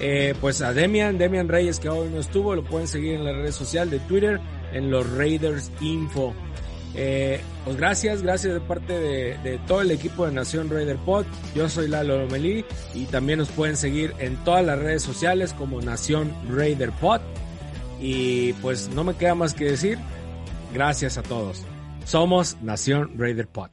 Eh, 0.00 0.34
pues 0.40 0.62
a 0.62 0.72
Demian, 0.72 1.18
Demian 1.18 1.48
Reyes, 1.48 1.78
que 1.78 1.88
hoy 1.88 2.08
no 2.08 2.18
estuvo, 2.18 2.54
lo 2.54 2.64
pueden 2.64 2.88
seguir 2.88 3.14
en 3.14 3.24
la 3.24 3.32
red 3.32 3.52
social 3.52 3.90
de 3.90 4.00
Twitter, 4.00 4.40
en 4.72 4.90
los 4.90 5.08
Raiders 5.16 5.70
Info. 5.80 6.34
Eh, 6.96 7.40
pues 7.64 7.76
gracias, 7.76 8.22
gracias 8.22 8.54
de 8.54 8.60
parte 8.60 8.92
de, 8.92 9.60
todo 9.66 9.80
el 9.80 9.90
equipo 9.90 10.26
de 10.26 10.32
Nación 10.32 10.70
Raider 10.70 10.96
Pod. 10.98 11.26
Yo 11.54 11.68
soy 11.68 11.88
Lalo 11.88 12.18
Lomelí 12.18 12.64
y 12.94 13.04
también 13.06 13.40
nos 13.40 13.48
pueden 13.48 13.76
seguir 13.76 14.14
en 14.18 14.36
todas 14.44 14.64
las 14.64 14.78
redes 14.78 15.02
sociales 15.02 15.52
como 15.54 15.80
Nación 15.80 16.32
Raider 16.48 16.92
Pod. 16.92 17.20
Y 18.00 18.52
pues 18.54 18.88
no 18.88 19.02
me 19.04 19.14
queda 19.14 19.34
más 19.34 19.54
que 19.54 19.64
decir, 19.64 19.98
gracias 20.72 21.18
a 21.18 21.22
todos. 21.22 21.62
Somos 22.04 22.56
Nación 22.62 23.18
Raider 23.18 23.48
Pod. 23.48 23.70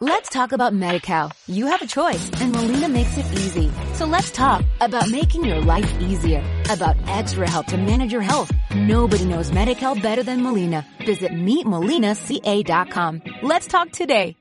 Let's 0.00 0.30
talk 0.30 0.52
about 0.52 0.72
MediCal. 0.72 1.32
You 1.48 1.66
have 1.66 1.82
a 1.82 1.86
choice 1.86 2.30
and 2.40 2.52
Molina 2.52 2.88
makes 2.88 3.18
it 3.18 3.26
easy. 3.32 3.68
So 3.94 4.06
let's 4.06 4.30
talk 4.30 4.62
about 4.80 5.10
making 5.10 5.44
your 5.44 5.60
life 5.60 5.92
easier, 6.00 6.40
about 6.70 6.96
extra 7.06 7.48
help 7.48 7.66
to 7.66 7.76
manage 7.76 8.12
your 8.12 8.22
health. 8.22 8.50
Nobody 8.74 9.24
knows 9.24 9.50
MediCal 9.50 10.02
better 10.02 10.22
than 10.22 10.42
Molina. 10.42 10.86
Visit 11.04 11.32
meetmolinaca.com. 11.32 13.22
Let's 13.42 13.66
talk 13.66 13.90
today. 13.90 14.36